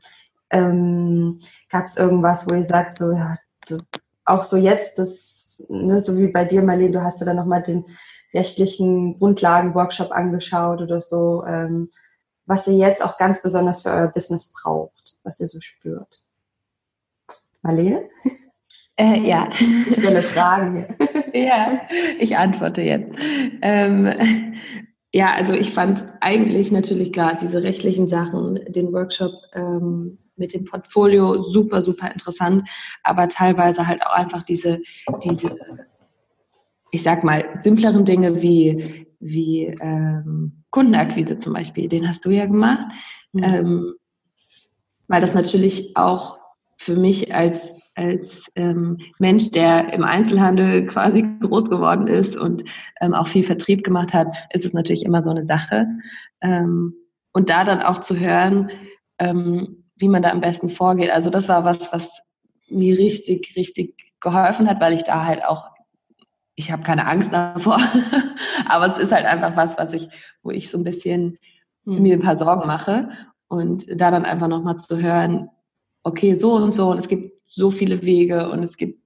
[0.50, 3.78] Ähm, Gab es irgendwas, wo ihr sagt, so, ja, so,
[4.30, 7.64] auch so jetzt, das, ne, so wie bei dir, Marlene, du hast ja dann nochmal
[7.64, 7.86] den
[8.34, 11.90] rechtlichen Grundlagen-Workshop angeschaut oder so, ähm,
[12.46, 16.24] was ihr jetzt auch ganz besonders für euer Business braucht, was ihr so spürt.
[17.62, 18.10] Marlene?
[18.96, 19.50] Äh, ja.
[19.88, 21.34] Ich stelle Fragen hier.
[21.34, 21.78] ja,
[22.20, 23.14] ich antworte jetzt.
[23.62, 24.56] Ähm,
[25.12, 30.66] ja, also ich fand eigentlich natürlich gerade diese rechtlichen Sachen, den Workshop ähm, mit dem
[30.66, 32.68] Portfolio super, super interessant,
[33.04, 34.80] aber teilweise halt auch einfach diese,
[35.24, 35.56] diese
[36.92, 42.46] ich sag mal, simpleren Dinge wie, wie ähm, Kundenakquise zum Beispiel, den hast du ja
[42.46, 42.92] gemacht,
[43.34, 43.44] mhm.
[43.44, 43.94] ähm,
[45.08, 46.38] weil das natürlich auch
[46.78, 52.64] für mich als, als ähm, Mensch, der im Einzelhandel quasi groß geworden ist und
[53.02, 55.86] ähm, auch viel Vertrieb gemacht hat, ist es natürlich immer so eine Sache.
[56.42, 56.94] Ähm,
[57.34, 58.72] und da dann auch zu hören,
[59.20, 61.12] ähm, wie man da am besten vorgeht.
[61.12, 62.10] Also das war was, was
[62.70, 65.66] mir richtig, richtig geholfen hat, weil ich da halt auch,
[66.56, 67.80] ich habe keine Angst davor,
[68.68, 70.10] aber es ist halt einfach was, was ich,
[70.42, 71.38] wo ich so ein bisschen
[71.86, 72.02] mhm.
[72.02, 73.10] mir ein paar Sorgen mache
[73.48, 75.50] und da dann einfach nochmal zu hören,
[76.04, 79.00] okay, so und so und es gibt so viele Wege und es gibt,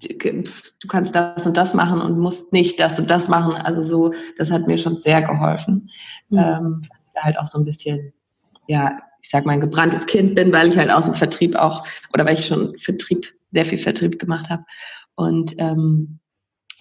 [0.00, 3.52] du kannst das und das machen und musst nicht das und das machen.
[3.52, 5.90] Also so, das hat mir schon sehr geholfen.
[6.30, 6.38] Mhm.
[6.38, 6.82] Ähm,
[7.14, 8.12] da halt auch so ein bisschen,
[8.66, 11.84] ja, ich sag mal, ein gebranntes Kind bin, weil ich halt aus dem Vertrieb auch,
[12.12, 14.64] oder weil ich schon Vertrieb, sehr viel Vertrieb gemacht habe.
[15.14, 16.20] Und ähm,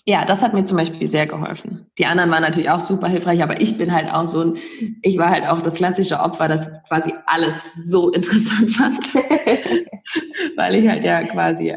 [0.06, 1.86] ja, das hat mir zum Beispiel sehr geholfen.
[2.00, 4.58] Die anderen waren natürlich auch super hilfreich, aber ich bin halt auch so ein,
[5.02, 7.54] ich war halt auch das klassische Opfer, das quasi alles
[7.86, 9.14] so interessant fand,
[10.56, 11.76] weil ich halt ja quasi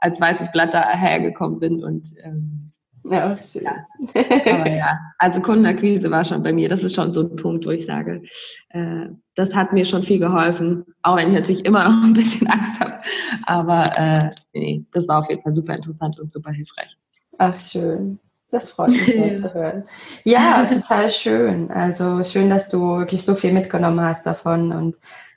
[0.00, 2.69] als weißes Blatt dahergekommen bin und ähm,
[3.04, 3.64] ja, schön.
[3.64, 3.86] Ja.
[4.52, 7.70] Aber ja, also Kundenakquise war schon bei mir, das ist schon so ein Punkt, wo
[7.70, 8.22] ich sage,
[8.70, 12.46] äh, das hat mir schon viel geholfen, auch wenn ich natürlich immer noch ein bisschen
[12.48, 13.00] Angst habe.
[13.44, 16.96] Aber äh, nee, das war auf jeden Fall super interessant und super hilfreich.
[17.38, 18.18] Ach, schön.
[18.50, 19.84] Das freut mich sehr zu hören.
[20.24, 21.70] Ja, total schön.
[21.70, 24.96] Also schön, dass du wirklich so viel mitgenommen hast davon und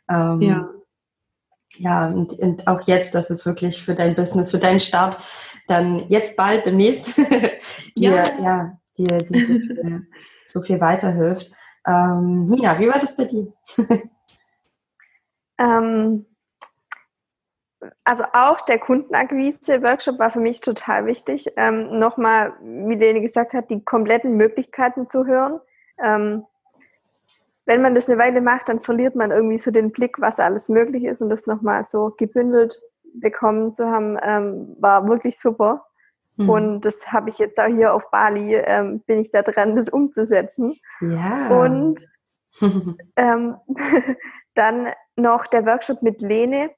[0.09, 0.69] ähm, ja.
[1.77, 5.17] Ja, und, und auch jetzt, dass es wirklich für dein Business, für deinen Start
[5.67, 7.17] dann jetzt bald demnächst
[7.97, 8.23] dir, ja.
[8.41, 10.07] ja, dir, dir so, viel,
[10.49, 11.51] so viel weiterhilft.
[11.85, 13.53] Ähm, Nina, wie war das bei dir?
[15.59, 16.25] ähm,
[18.03, 21.51] also auch der Kundenakquise-Workshop war für mich total wichtig.
[21.57, 25.59] Ähm, Nochmal, wie Lene gesagt hat, die kompletten Möglichkeiten zu hören.
[26.01, 26.45] Ähm,
[27.65, 30.69] wenn man das eine Weile macht, dann verliert man irgendwie so den Blick, was alles
[30.69, 32.81] möglich ist und das nochmal so gebündelt
[33.13, 35.85] bekommen zu haben, ähm, war wirklich super.
[36.37, 36.49] Mhm.
[36.49, 39.89] Und das habe ich jetzt auch hier auf Bali, ähm, bin ich da dran, das
[39.89, 40.75] umzusetzen.
[41.01, 41.49] Ja.
[41.49, 42.07] Und
[43.15, 43.55] ähm,
[44.55, 46.71] dann noch der Workshop mit Lene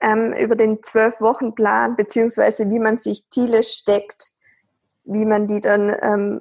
[0.00, 4.32] ähm, über den Zwölf-Wochen-Plan, beziehungsweise wie man sich Ziele steckt,
[5.04, 6.40] wie man die dann ähm,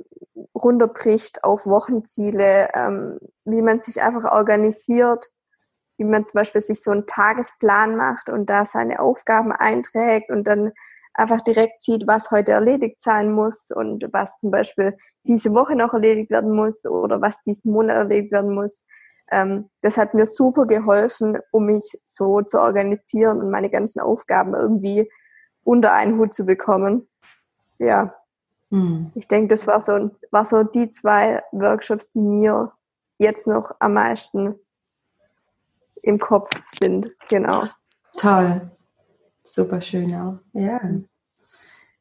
[0.55, 5.31] runterbricht auf Wochenziele, ähm, wie man sich einfach organisiert,
[6.01, 10.45] wie man zum Beispiel sich so einen Tagesplan macht und da seine Aufgaben einträgt und
[10.45, 10.71] dann
[11.13, 14.95] einfach direkt sieht, was heute erledigt sein muss und was zum Beispiel
[15.27, 18.87] diese Woche noch erledigt werden muss oder was diesen Monat erledigt werden muss.
[19.29, 24.55] Ähm, das hat mir super geholfen, um mich so zu organisieren und meine ganzen Aufgaben
[24.55, 25.07] irgendwie
[25.63, 27.07] unter einen Hut zu bekommen.
[27.77, 28.15] Ja.
[28.71, 29.11] Hm.
[29.13, 32.71] Ich denke, das war so, war so die zwei Workshops, die mir
[33.19, 34.55] jetzt noch am meisten
[36.03, 36.49] im Kopf
[36.79, 37.09] sind.
[37.29, 37.65] Genau.
[38.17, 38.71] Toll.
[39.43, 40.39] Super schön auch.
[40.53, 40.79] Ja.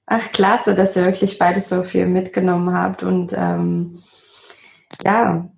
[0.07, 3.99] Ach, klasse, dass ihr wirklich beides so viel mitgenommen habt und ähm,
[5.05, 5.49] ja,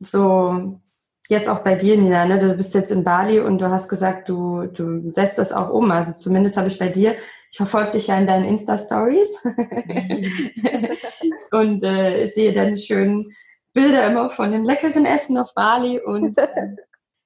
[0.00, 0.80] so
[1.28, 2.38] jetzt auch bei dir, Nina, ne?
[2.38, 5.90] du bist jetzt in Bali und du hast gesagt, du, du setzt das auch um.
[5.90, 7.16] Also zumindest habe ich bei dir,
[7.50, 9.42] ich verfolge dich ja in deinen Insta-Stories
[11.50, 13.32] und äh, sehe deine schönen
[13.72, 16.76] Bilder immer von dem leckeren Essen auf Bali und äh,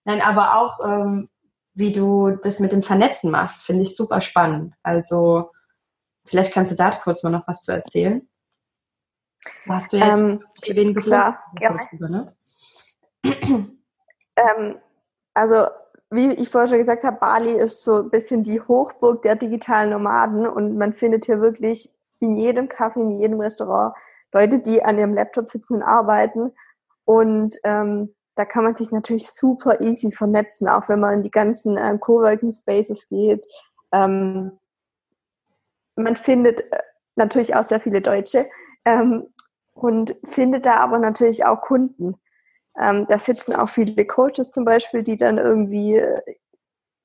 [0.08, 1.28] nein, aber auch ähm,
[1.74, 4.74] wie du das mit dem Vernetzen machst, finde ich super spannend.
[4.82, 5.50] Also
[6.24, 8.28] vielleicht kannst du da kurz mal noch was zu erzählen.
[9.68, 11.10] Hast du jetzt ähm, wen gefunden?
[11.10, 12.36] Klar, darüber, ne?
[14.36, 14.78] ähm,
[15.34, 15.66] also
[16.10, 19.90] wie ich vorher schon gesagt habe, Bali ist so ein bisschen die Hochburg der digitalen
[19.90, 23.94] Nomaden und man findet hier wirklich in jedem Café, in jedem Restaurant
[24.32, 26.52] Leute, die an ihrem Laptop sitzen und arbeiten.
[27.04, 31.30] Und ähm, da kann man sich natürlich super easy vernetzen, auch wenn man in die
[31.30, 33.44] ganzen äh, Coworking Spaces geht.
[33.92, 34.52] Ähm,
[35.96, 36.78] man findet äh,
[37.16, 38.48] natürlich auch sehr viele Deutsche
[38.84, 39.26] ähm,
[39.74, 42.14] und findet da aber natürlich auch Kunden.
[42.80, 46.22] Ähm, da sitzen auch viele Coaches zum Beispiel, die dann irgendwie äh,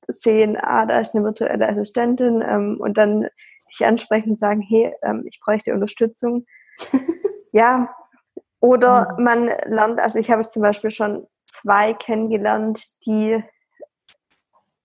[0.06, 3.28] sehen, ah, da ist eine virtuelle Assistentin ähm, und dann
[3.68, 6.46] dich ansprechen und sagen, hey, ähm, ich bräuchte Unterstützung.
[7.52, 7.92] ja,
[8.64, 13.44] oder man lernt, also ich habe zum Beispiel schon zwei kennengelernt, die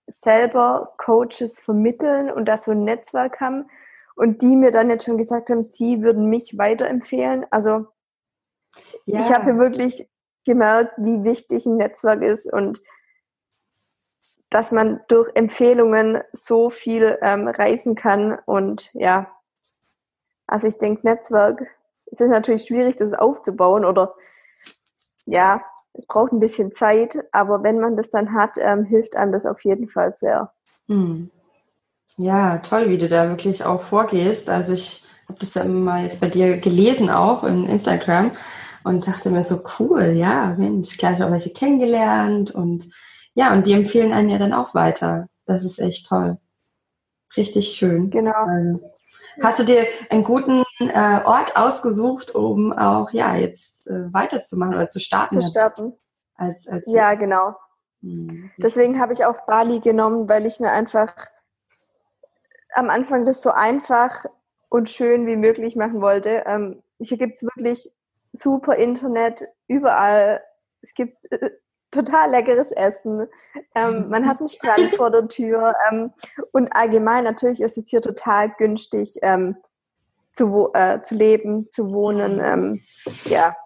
[0.06, 3.70] selber Coaches vermitteln und da so ein Netzwerk haben
[4.16, 7.46] und die mir dann jetzt schon gesagt haben, sie würden mich weiterempfehlen.
[7.50, 7.86] Also
[9.06, 9.20] ja.
[9.20, 10.06] ich habe wirklich
[10.44, 12.82] gemerkt, wie wichtig ein Netzwerk ist und
[14.50, 18.38] dass man durch Empfehlungen so viel ähm, reisen kann.
[18.44, 19.34] Und ja,
[20.46, 21.66] also ich denke, Netzwerk,
[22.10, 24.14] es ist natürlich schwierig, das aufzubauen oder
[25.26, 25.60] ja,
[25.92, 29.46] es braucht ein bisschen Zeit, aber wenn man das dann hat, ähm, hilft einem das
[29.46, 30.52] auf jeden Fall sehr.
[30.88, 31.30] Hm.
[32.16, 34.50] Ja, toll, wie du da wirklich auch vorgehst.
[34.50, 38.32] Also ich habe das ja immer jetzt bei dir gelesen auch in Instagram
[38.84, 42.88] und dachte mir so cool, ja, Mensch, gleich auch welche kennengelernt und
[43.34, 45.28] ja, und die empfehlen einen ja dann auch weiter.
[45.46, 46.38] Das ist echt toll.
[47.36, 48.10] Richtig schön.
[48.10, 48.32] Genau.
[48.32, 48.80] Also,
[49.42, 54.86] hast du dir einen guten äh, Ort ausgesucht, um auch ja jetzt äh, weiterzumachen oder
[54.86, 55.40] zu starten?
[55.40, 55.92] Zu starten.
[56.34, 57.54] Als, als ja, genau.
[58.02, 58.50] Hm.
[58.58, 61.14] Deswegen habe ich auch Bali genommen, weil ich mir einfach
[62.74, 64.24] am Anfang das so einfach
[64.68, 66.44] und schön wie möglich machen wollte.
[66.46, 67.92] Ähm, hier gibt es wirklich
[68.32, 70.42] super Internet, überall.
[70.80, 71.50] Es gibt äh,
[71.90, 73.26] total leckeres Essen.
[73.74, 75.74] Ähm, man hat einen Strand vor der Tür.
[75.90, 76.12] Ähm,
[76.52, 79.56] und allgemein natürlich ist es hier total günstig ähm,
[80.32, 82.40] zu, äh, zu leben, zu wohnen.
[82.42, 82.82] Ähm,
[83.24, 83.56] ja,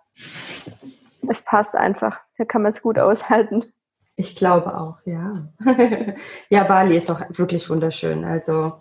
[1.28, 2.20] es passt einfach.
[2.36, 3.64] Hier kann man es gut aushalten.
[4.16, 5.48] Ich glaube auch, ja.
[6.48, 8.24] ja, Bali ist auch wirklich wunderschön.
[8.24, 8.80] Also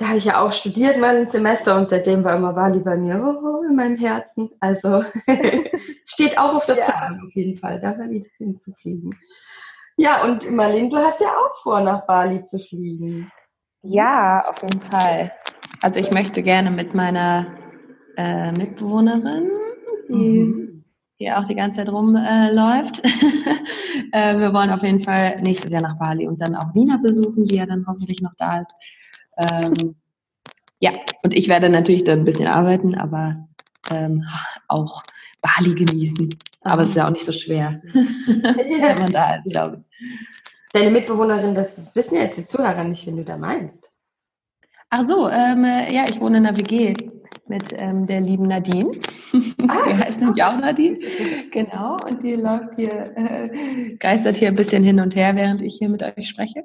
[0.00, 2.96] da habe ich ja auch studiert mal ein Semester und seitdem war immer Bali bei
[2.96, 4.48] mir oh, in meinem Herzen.
[4.58, 5.04] Also
[6.06, 6.84] steht auch auf der ja.
[6.84, 9.10] Planung auf jeden Fall, da mal wieder hinzufliegen.
[9.98, 13.30] Ja, und Marlene, du hast ja auch vor, nach Bali zu fliegen.
[13.82, 15.32] Ja, auf jeden Fall.
[15.82, 17.46] Also ich möchte gerne mit meiner
[18.16, 19.50] äh, Mitbewohnerin,
[20.08, 20.84] die mhm.
[21.16, 23.10] hier auch die ganze Zeit rumläuft, äh,
[24.32, 27.44] äh, wir wollen auf jeden Fall nächstes Jahr nach Bali und dann auch Nina besuchen,
[27.44, 28.74] die ja dann hoffentlich noch da ist.
[29.40, 29.94] Ähm,
[30.80, 33.48] ja, und ich werde natürlich dann ein bisschen arbeiten, aber
[33.92, 34.24] ähm,
[34.68, 35.02] auch
[35.42, 36.34] Bali genießen.
[36.62, 40.08] Aber es ist ja auch nicht so schwer, wenn man da ist, glaube ich.
[40.72, 43.90] Deine Mitbewohnerin, das wissen ja jetzt die Zuhörer nicht, wenn du da meinst.
[44.90, 46.94] Ach so, ähm, ja, ich wohne in einer WG
[47.48, 48.92] mit ähm, der lieben Nadine.
[49.68, 50.98] Ah, die heißt nämlich auch Nadine.
[51.50, 55.76] Genau, und die läuft hier, äh, geistert hier ein bisschen hin und her, während ich
[55.76, 56.64] hier mit euch spreche.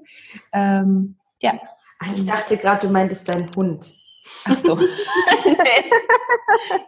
[0.54, 1.60] Ähm, ja,
[2.00, 3.88] Ah, ich dachte gerade, du meintest deinen Hund.
[4.46, 4.76] Ach so.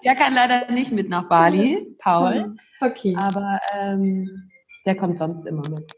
[0.04, 2.56] der kann leider nicht mit nach Bali, Paul.
[2.80, 3.18] Okay.
[3.20, 4.52] Aber ähm,
[4.86, 5.92] der kommt sonst immer mit.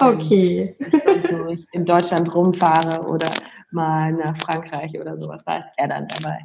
[0.00, 0.74] Okay.
[0.78, 3.28] Wenn ich in Deutschland rumfahre oder
[3.70, 6.38] mal nach Frankreich oder sowas, da ist er dann dabei.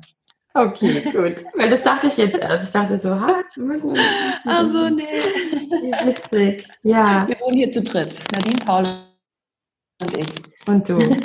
[0.54, 1.46] Okay, gut.
[1.56, 2.66] Weil das dachte ich jetzt erst.
[2.66, 3.42] Ich dachte so, ha,
[4.44, 5.08] also nee.
[6.04, 6.68] Witzig.
[6.82, 7.26] Ja.
[7.30, 8.20] Wir wohnen hier zu dritt.
[8.34, 9.08] Nadine, Paul
[10.02, 10.28] und ich.
[10.68, 11.00] Und du.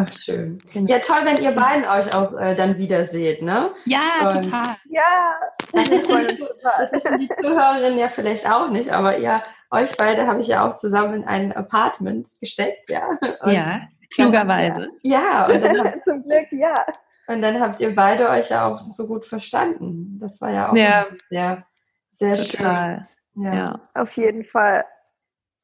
[0.00, 0.58] Ach, schön.
[0.72, 0.90] Genau.
[0.90, 3.70] Ja, toll, wenn ihr beiden euch auch äh, dann wieder seht, ne?
[3.84, 4.74] Ja, und total.
[4.86, 5.34] Ja.
[5.72, 6.12] Das ist, die,
[6.62, 10.66] das ist die Zuhörerin ja vielleicht auch nicht, aber ihr, euch beide habe ich ja
[10.66, 13.10] auch zusammen in ein Apartment gesteckt, ja.
[13.42, 14.88] Und ja, klugerweise.
[15.02, 16.84] Ja, und dann habt, zum Glück, ja.
[17.28, 20.18] Und dann habt ihr beide euch ja auch so gut verstanden.
[20.20, 21.06] Das war ja auch ja.
[21.28, 21.66] sehr,
[22.10, 23.08] sehr total.
[23.34, 23.44] schön.
[23.44, 23.54] Ja.
[23.54, 23.80] ja.
[23.94, 24.84] Auf jeden Fall.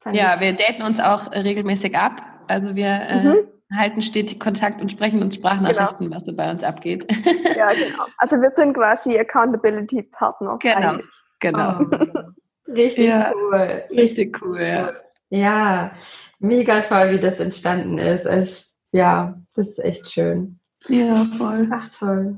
[0.01, 3.31] Fand ja, wir daten uns auch regelmäßig ab also wir äh, mhm.
[3.71, 6.17] äh, halten stetig Kontakt und sprechen uns Sprachnachrichten, genau.
[6.17, 7.05] was so bei uns abgeht.
[7.55, 8.05] Ja, genau.
[8.17, 10.57] Also wir sind quasi Accountability-Partner.
[10.59, 11.05] Genau, eigentlich.
[11.39, 11.79] genau.
[11.79, 12.71] Oh.
[12.71, 13.83] Richtig ja, cool.
[13.91, 14.93] Richtig cool, ja.
[15.29, 15.91] Ja,
[16.39, 18.27] mega toll, wie das entstanden ist.
[18.27, 20.59] Also, ja, das ist echt schön.
[20.87, 21.69] Ja, voll.
[21.71, 22.37] Ach, toll.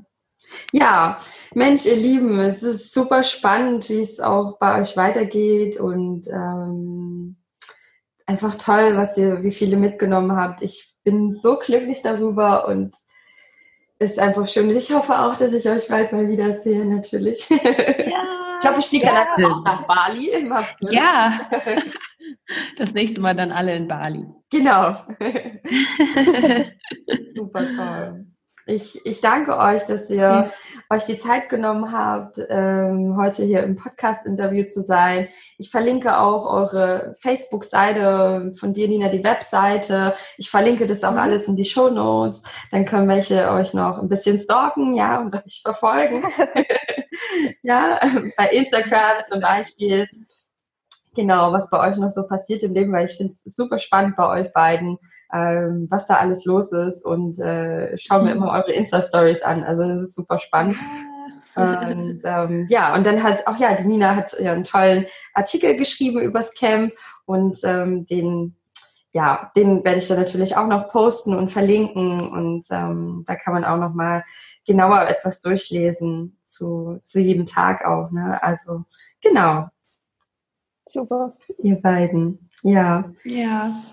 [0.72, 1.20] Ja,
[1.54, 7.38] Mensch, ihr Lieben, es ist super spannend, wie es auch bei euch weitergeht und ähm,
[8.26, 10.62] einfach toll, was ihr, wie viele mitgenommen habt.
[10.62, 12.94] Ich bin so glücklich darüber und
[14.00, 14.70] ist einfach schön.
[14.72, 17.48] Ich hoffe auch, dass ich euch bald mal wiedersehe, natürlich.
[18.16, 18.24] Ja,
[18.56, 19.28] ich glaube, ich fliege ja.
[19.36, 20.32] dann auch nach Bali.
[20.90, 21.42] Ja,
[22.78, 24.26] das nächste Mal dann alle in Bali.
[24.50, 24.96] Genau.
[27.36, 28.26] Super toll.
[28.68, 30.52] Ich, ich danke euch, dass ihr ja.
[30.90, 35.28] euch die Zeit genommen habt, ähm, heute hier im Podcast-Interview zu sein.
[35.60, 40.16] Ich verlinke auch eure Facebook-Seite von dir, Nina, die Webseite.
[40.38, 41.20] Ich verlinke das auch mhm.
[41.20, 42.42] alles in die Show Notes.
[42.72, 46.24] Dann können welche euch noch ein bisschen stalken, ja, und euch verfolgen.
[47.62, 48.00] ja,
[48.36, 50.08] bei Instagram zum Beispiel.
[51.16, 54.16] Genau, was bei euch noch so passiert im Leben, weil ich finde es super spannend
[54.16, 54.98] bei euch beiden
[55.36, 59.64] ähm, was da alles los ist und äh, schaue mir immer eure Insta-Stories an.
[59.64, 60.78] Also das ist super spannend.
[61.56, 65.76] und ähm, ja, und dann hat auch ja, die Nina hat ja einen tollen Artikel
[65.76, 66.94] geschrieben übers Camp
[67.26, 68.56] und ähm, den
[69.12, 73.54] ja, den werde ich dann natürlich auch noch posten und verlinken und ähm, da kann
[73.54, 74.24] man auch noch mal
[74.68, 78.12] genauer etwas durchlesen zu, zu jedem Tag auch.
[78.12, 78.42] Ne?
[78.44, 78.84] Also
[79.22, 79.70] genau.
[80.86, 81.34] Super.
[81.64, 82.50] Ihr beiden.
[82.62, 83.10] Ja.
[83.24, 83.84] Ja.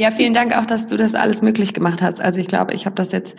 [0.00, 2.22] Ja, vielen Dank auch, dass du das alles möglich gemacht hast.
[2.22, 3.34] Also ich glaube, ich habe das jetzt,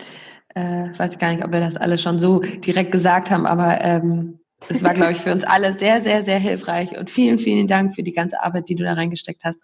[0.54, 3.80] äh, weiß ich gar nicht, ob wir das alle schon so direkt gesagt haben, aber
[3.80, 4.38] ähm,
[4.68, 6.96] es war, glaube ich, für uns alle sehr, sehr, sehr hilfreich.
[6.96, 9.56] Und vielen, vielen Dank für die ganze Arbeit, die du da reingesteckt hast.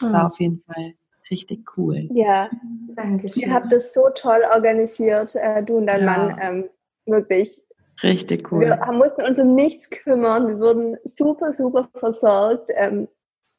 [0.00, 0.92] Es war auf jeden Fall
[1.28, 2.08] richtig cool.
[2.12, 2.48] Ja,
[2.94, 3.42] Dankeschön.
[3.42, 6.06] Ihr habt das so toll organisiert, äh, du und dein ja.
[6.06, 6.38] Mann.
[6.40, 6.64] Ähm,
[7.04, 7.64] wirklich.
[8.04, 8.60] Richtig cool.
[8.60, 10.46] Wir mussten uns um nichts kümmern.
[10.46, 12.70] Wir wurden super, super versorgt.
[12.76, 13.08] Ähm,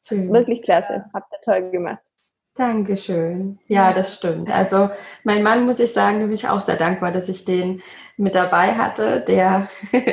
[0.08, 1.04] wirklich klasse.
[1.12, 2.00] Habt ihr toll gemacht.
[2.56, 3.58] Dankeschön.
[3.68, 4.50] Ja, das stimmt.
[4.50, 4.88] Also
[5.24, 7.82] mein Mann, muss ich sagen, bin ich auch sehr dankbar, dass ich den
[8.16, 9.68] mit dabei hatte, der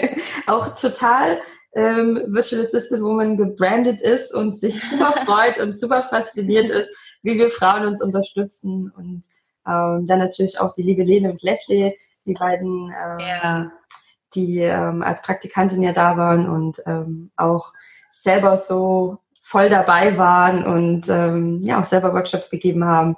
[0.47, 1.41] auch total
[1.73, 6.89] ähm, Virtual Assistant Woman gebrandet ist und sich super freut und super fasziniert ist,
[7.21, 8.91] wie wir Frauen uns unterstützen.
[8.95, 9.23] Und
[9.65, 11.93] ähm, dann natürlich auch die liebe Lene und Leslie,
[12.25, 13.71] die beiden, ähm, ja.
[14.35, 17.71] die ähm, als Praktikantin ja da waren und ähm, auch
[18.11, 23.15] selber so voll dabei waren und ähm, ja auch selber Workshops gegeben haben.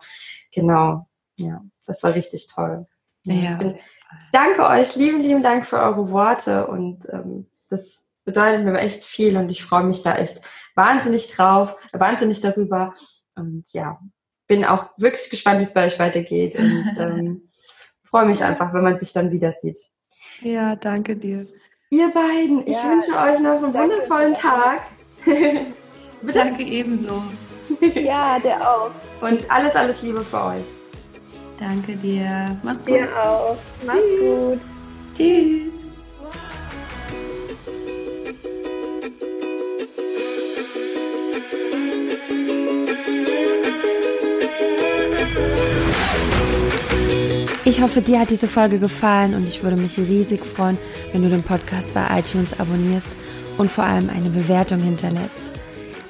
[0.51, 1.07] Genau,
[1.37, 2.87] ja, das war richtig toll.
[3.25, 3.55] Ja.
[3.55, 3.77] Bin,
[4.33, 9.37] danke euch, lieben, lieben Dank für eure Worte und ähm, das bedeutet mir echt viel
[9.37, 10.41] und ich freue mich da echt
[10.73, 12.95] wahnsinnig drauf, wahnsinnig darüber
[13.35, 13.99] und ja,
[14.47, 17.47] bin auch wirklich gespannt, wie es bei euch weitergeht und ähm,
[18.03, 19.77] freue mich einfach, wenn man sich dann wieder sieht.
[20.41, 21.47] Ja, danke dir.
[21.91, 24.81] Ihr beiden, ich ja, wünsche euch noch einen wundervollen Tag.
[26.25, 26.39] Bitte?
[26.39, 27.23] Danke ebenso.
[27.95, 28.91] ja, der auch.
[29.21, 30.65] Und alles, alles Liebe für euch.
[31.59, 32.57] Danke dir.
[32.63, 32.87] Mach gut.
[32.87, 33.57] Dir auch.
[33.85, 34.59] Mach's gut.
[35.15, 35.71] Tschüss.
[47.67, 50.77] Ich hoffe, dir hat diese Folge gefallen und ich würde mich riesig freuen,
[51.11, 53.07] wenn du den Podcast bei iTunes abonnierst
[53.57, 55.44] und vor allem eine Bewertung hinterlässt.